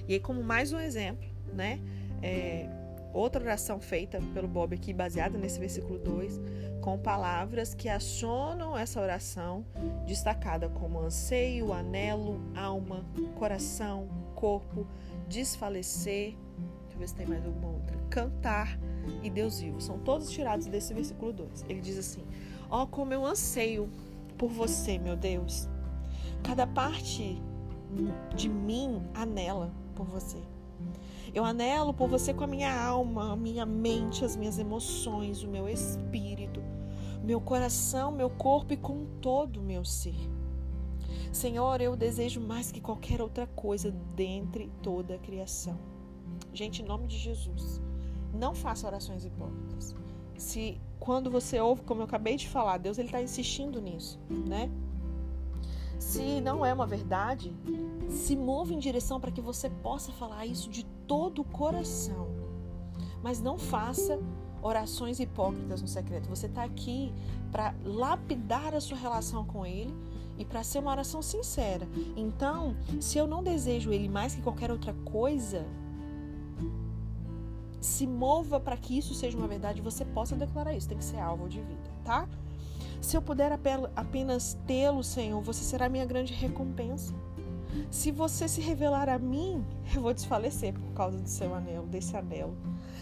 E 0.07 0.13
aí, 0.13 0.19
como 0.19 0.43
mais 0.43 0.73
um 0.73 0.79
exemplo, 0.79 1.27
né? 1.53 1.79
É, 2.21 2.67
outra 3.13 3.43
oração 3.43 3.79
feita 3.79 4.19
pelo 4.33 4.47
Bob 4.47 4.73
aqui, 4.73 4.93
baseada 4.93 5.37
nesse 5.37 5.59
versículo 5.59 5.99
2, 5.99 6.39
com 6.81 6.97
palavras 6.97 7.73
que 7.73 7.89
acionam 7.89 8.77
essa 8.77 9.01
oração, 9.01 9.65
destacada 10.05 10.69
como 10.69 10.99
anseio, 10.99 11.73
anelo, 11.73 12.39
alma, 12.55 13.05
coração, 13.35 14.07
corpo, 14.35 14.87
desfalecer, 15.27 16.35
deixa 16.81 16.95
eu 16.95 16.99
ver 16.99 17.07
se 17.07 17.15
tem 17.15 17.25
mais 17.25 17.45
alguma 17.45 17.69
outra, 17.69 17.97
cantar 18.09 18.79
e 19.23 19.29
Deus 19.29 19.59
vivo. 19.59 19.81
São 19.81 19.99
todos 19.99 20.29
tirados 20.29 20.67
desse 20.67 20.93
versículo 20.93 21.33
2. 21.33 21.65
Ele 21.67 21.81
diz 21.81 21.97
assim: 21.97 22.23
Ó, 22.69 22.83
oh, 22.83 22.87
como 22.87 23.13
eu 23.13 23.25
anseio 23.25 23.89
por 24.37 24.49
você, 24.49 24.97
meu 24.97 25.15
Deus. 25.15 25.67
Cada 26.43 26.67
parte 26.67 27.41
de 28.35 28.47
mim 28.47 29.01
anela 29.13 29.73
por 29.95 30.05
você. 30.05 30.37
Eu 31.33 31.43
anelo 31.43 31.93
por 31.93 32.07
você 32.07 32.33
com 32.33 32.43
a 32.43 32.47
minha 32.47 32.73
alma, 32.73 33.33
a 33.33 33.35
minha 33.35 33.65
mente, 33.65 34.23
as 34.23 34.35
minhas 34.35 34.57
emoções, 34.57 35.43
o 35.43 35.47
meu 35.47 35.67
espírito, 35.67 36.61
meu 37.23 37.41
coração, 37.41 38.11
meu 38.11 38.29
corpo 38.29 38.73
e 38.73 38.77
com 38.77 39.05
todo 39.21 39.59
o 39.59 39.63
meu 39.63 39.83
ser. 39.83 40.15
Senhor, 41.31 41.81
eu 41.81 41.95
desejo 41.95 42.39
mais 42.39 42.71
que 42.71 42.81
qualquer 42.81 43.21
outra 43.21 43.45
coisa 43.47 43.91
dentre 44.15 44.71
toda 44.81 45.15
a 45.15 45.19
criação. 45.19 45.77
Gente, 46.53 46.81
em 46.81 46.85
nome 46.85 47.07
de 47.07 47.17
Jesus, 47.17 47.81
não 48.33 48.55
faça 48.55 48.87
orações 48.87 49.25
hipócritas. 49.25 49.95
Se 50.37 50.79
quando 50.99 51.29
você 51.29 51.59
ouve, 51.59 51.83
como 51.83 52.01
eu 52.01 52.05
acabei 52.05 52.35
de 52.35 52.47
falar, 52.47 52.77
Deus 52.77 52.97
ele 52.97 53.07
está 53.07 53.21
insistindo 53.21 53.81
nisso, 53.81 54.19
né? 54.29 54.69
Se 55.99 56.41
não 56.41 56.65
é 56.65 56.73
uma 56.73 56.85
verdade, 56.85 57.53
se 58.17 58.35
move 58.35 58.73
em 58.73 58.79
direção 58.79 59.19
para 59.19 59.31
que 59.31 59.41
você 59.41 59.69
possa 59.69 60.11
falar 60.11 60.45
isso 60.45 60.69
de 60.69 60.83
todo 61.07 61.41
o 61.41 61.45
coração. 61.45 62.27
Mas 63.23 63.41
não 63.41 63.57
faça 63.57 64.19
orações 64.61 65.19
hipócritas 65.19 65.81
no 65.81 65.87
secreto. 65.87 66.27
Você 66.27 66.47
está 66.47 66.63
aqui 66.63 67.13
para 67.51 67.73
lapidar 67.83 68.73
a 68.73 68.81
sua 68.81 68.97
relação 68.97 69.45
com 69.45 69.65
Ele 69.65 69.93
e 70.37 70.45
para 70.45 70.63
ser 70.63 70.79
uma 70.79 70.91
oração 70.91 71.21
sincera. 71.21 71.87
Então, 72.15 72.75
se 72.99 73.17
eu 73.17 73.25
não 73.25 73.43
desejo 73.43 73.91
Ele 73.91 74.09
mais 74.09 74.35
que 74.35 74.41
qualquer 74.41 74.71
outra 74.71 74.93
coisa, 75.05 75.65
se 77.79 78.05
mova 78.05 78.59
para 78.59 78.75
que 78.75 78.97
isso 78.97 79.13
seja 79.13 79.37
uma 79.37 79.47
verdade, 79.47 79.81
você 79.81 80.03
possa 80.03 80.35
declarar 80.35 80.73
isso. 80.73 80.89
Tem 80.89 80.97
que 80.97 81.05
ser 81.05 81.19
alvo 81.19 81.47
de 81.47 81.61
vida, 81.61 81.89
tá? 82.03 82.27
Se 82.99 83.15
eu 83.15 83.21
puder 83.21 83.51
apenas 83.95 84.57
tê-lo, 84.65 85.03
Senhor, 85.03 85.39
você 85.41 85.63
será 85.63 85.87
minha 85.87 86.05
grande 86.05 86.33
recompensa. 86.33 87.13
Se 87.89 88.11
você 88.11 88.47
se 88.47 88.61
revelar 88.61 89.09
a 89.09 89.17
mim, 89.17 89.65
eu 89.95 90.01
vou 90.01 90.13
desfalecer 90.13 90.73
por 90.73 90.93
causa 90.93 91.17
do 91.17 91.29
seu 91.29 91.53
anel, 91.53 91.83
desse 91.83 92.15
anel. 92.15 92.53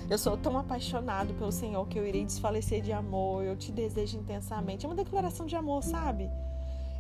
Eu 0.10 0.18
sou 0.18 0.38
tão 0.38 0.58
apaixonado 0.58 1.34
pelo 1.34 1.52
Senhor 1.52 1.88
que 1.88 1.98
eu 1.98 2.06
irei 2.06 2.26
desfalecer 2.26 2.82
de 2.82 2.92
amor. 2.92 3.44
Eu 3.44 3.56
te 3.56 3.72
desejo 3.72 4.18
intensamente. 4.18 4.86
É 4.86 4.90
uma 4.90 4.96
declaração 4.96 5.46
de 5.46 5.56
amor, 5.56 5.84
sabe? 5.84 6.30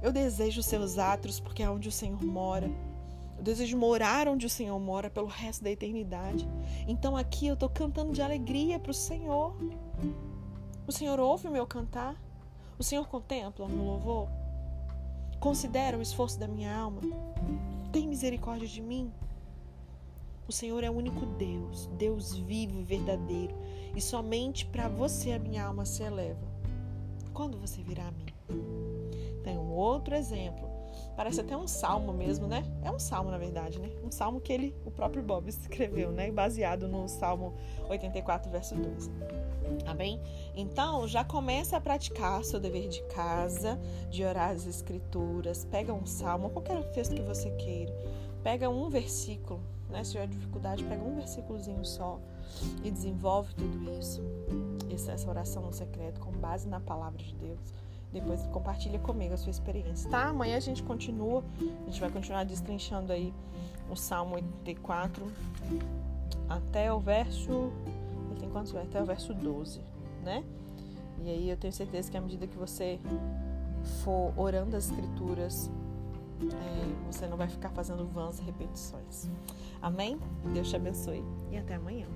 Eu 0.01 0.11
desejo 0.11 0.59
os 0.59 0.65
seus 0.65 0.97
atos 0.97 1.39
porque 1.39 1.63
é 1.63 1.69
onde 1.69 1.87
o 1.87 1.91
Senhor 1.91 2.23
mora. 2.23 2.69
Eu 3.37 3.43
desejo 3.43 3.77
morar 3.77 4.27
onde 4.27 4.45
o 4.45 4.49
Senhor 4.49 4.79
mora 4.79 5.09
pelo 5.09 5.27
resto 5.27 5.63
da 5.63 5.69
eternidade. 5.69 6.47
Então 6.87 7.15
aqui 7.15 7.47
eu 7.47 7.53
estou 7.53 7.69
cantando 7.69 8.11
de 8.11 8.21
alegria 8.21 8.79
para 8.79 8.91
o 8.91 8.93
Senhor. 8.93 9.55
O 10.87 10.91
Senhor 10.91 11.19
ouve 11.19 11.47
o 11.47 11.51
meu 11.51 11.67
cantar. 11.67 12.15
O 12.77 12.83
Senhor 12.83 13.07
contempla 13.07 13.65
o 13.65 13.69
meu 13.69 13.83
louvor. 13.83 14.44
Considera 15.45 15.95
o 15.95 16.01
esforço 16.01 16.39
da 16.39 16.47
minha 16.47 16.75
alma. 16.75 17.01
Tem 17.91 18.07
misericórdia 18.07 18.67
de 18.67 18.81
mim. 18.81 19.13
O 20.47 20.51
Senhor 20.51 20.83
é 20.83 20.89
o 20.89 20.93
único 20.93 21.23
Deus, 21.23 21.85
Deus 21.99 22.35
vivo 22.35 22.79
e 22.79 22.83
verdadeiro, 22.83 23.53
e 23.95 24.01
somente 24.01 24.65
para 24.65 24.87
você 24.87 25.33
a 25.33 25.37
minha 25.37 25.63
alma 25.63 25.85
se 25.85 26.01
eleva. 26.01 26.41
Quando 27.31 27.59
você 27.59 27.83
virá 27.83 28.07
a 28.07 28.11
mim? 28.11 28.25
Tem 29.43 29.55
um 29.55 29.69
outro 29.69 30.15
exemplo. 30.15 30.67
Parece 31.15 31.41
até 31.41 31.55
um 31.55 31.67
salmo 31.67 32.11
mesmo, 32.11 32.47
né? 32.47 32.63
É 32.83 32.89
um 32.89 32.97
salmo, 32.97 33.29
na 33.29 33.37
verdade, 33.37 33.77
né? 33.77 33.91
Um 34.03 34.09
salmo 34.09 34.41
que 34.41 34.51
ele, 34.51 34.75
o 34.83 34.89
próprio 34.89 35.21
Bob 35.21 35.47
escreveu, 35.47 36.11
né? 36.11 36.31
Baseado 36.31 36.87
no 36.87 37.07
Salmo 37.07 37.53
84, 37.87 38.49
verso 38.49 38.73
2. 38.73 39.11
Amém? 39.85 40.19
Então, 40.55 41.05
já 41.07 41.23
começa 41.23 41.75
a 41.75 41.81
praticar 41.81 42.43
seu 42.43 42.59
dever 42.59 42.87
de 42.87 43.01
casa, 43.03 43.79
de 44.09 44.23
orar 44.23 44.51
as 44.51 44.65
escrituras, 44.65 45.65
pega 45.65 45.93
um 45.93 46.05
salmo, 46.05 46.49
qualquer 46.49 46.81
texto 46.91 47.13
que 47.13 47.21
você 47.21 47.51
queira, 47.51 47.93
pega 48.41 48.69
um 48.69 48.89
versículo, 48.89 49.59
né? 49.89 50.03
Se 50.03 50.13
tiver 50.13 50.27
dificuldade, 50.27 50.83
pega 50.85 51.03
um 51.03 51.15
versículozinho 51.15 51.83
só 51.83 52.19
e 52.83 52.89
desenvolve 52.89 53.53
tudo 53.55 53.99
isso. 53.99 54.21
Essa 54.89 55.29
oração 55.29 55.63
no 55.63 55.73
secreto, 55.73 56.21
com 56.21 56.31
base 56.31 56.69
na 56.69 56.79
palavra 56.79 57.21
de 57.21 57.35
Deus. 57.35 57.59
Depois 58.13 58.41
compartilha 58.47 58.97
comigo 58.97 59.33
a 59.33 59.37
sua 59.37 59.49
experiência, 59.49 60.09
tá? 60.09 60.29
Amanhã 60.29 60.55
a 60.55 60.61
gente 60.61 60.81
continua, 60.81 61.43
a 61.59 61.89
gente 61.89 61.99
vai 61.99 62.09
continuar 62.09 62.45
destrinchando 62.45 63.11
aí 63.11 63.33
o 63.91 63.95
Salmo 63.95 64.35
84 64.35 65.27
até 66.47 66.93
o 66.93 66.99
verso 66.99 67.73
tem 68.39 68.49
quantos 68.49 68.71
versos? 68.71 68.89
Até 68.89 69.01
o 69.01 69.05
verso 69.05 69.33
12, 69.33 69.81
né? 70.25 70.43
E 71.23 71.29
aí 71.29 71.49
eu 71.49 71.55
tenho 71.55 71.71
certeza 71.71 72.11
que 72.11 72.17
à 72.17 72.21
medida 72.21 72.45
que 72.45 72.57
você 72.57 72.99
for 74.03 74.33
orando 74.35 74.75
as 74.75 74.89
escrituras, 74.89 75.71
é, 76.41 77.11
você 77.11 77.27
não 77.27 77.37
vai 77.37 77.47
ficar 77.47 77.69
fazendo 77.69 78.05
vãs 78.05 78.39
repetições. 78.39 79.29
Amém? 79.81 80.19
Deus 80.53 80.69
te 80.69 80.75
abençoe 80.75 81.23
e 81.51 81.57
até 81.57 81.75
amanhã. 81.75 82.07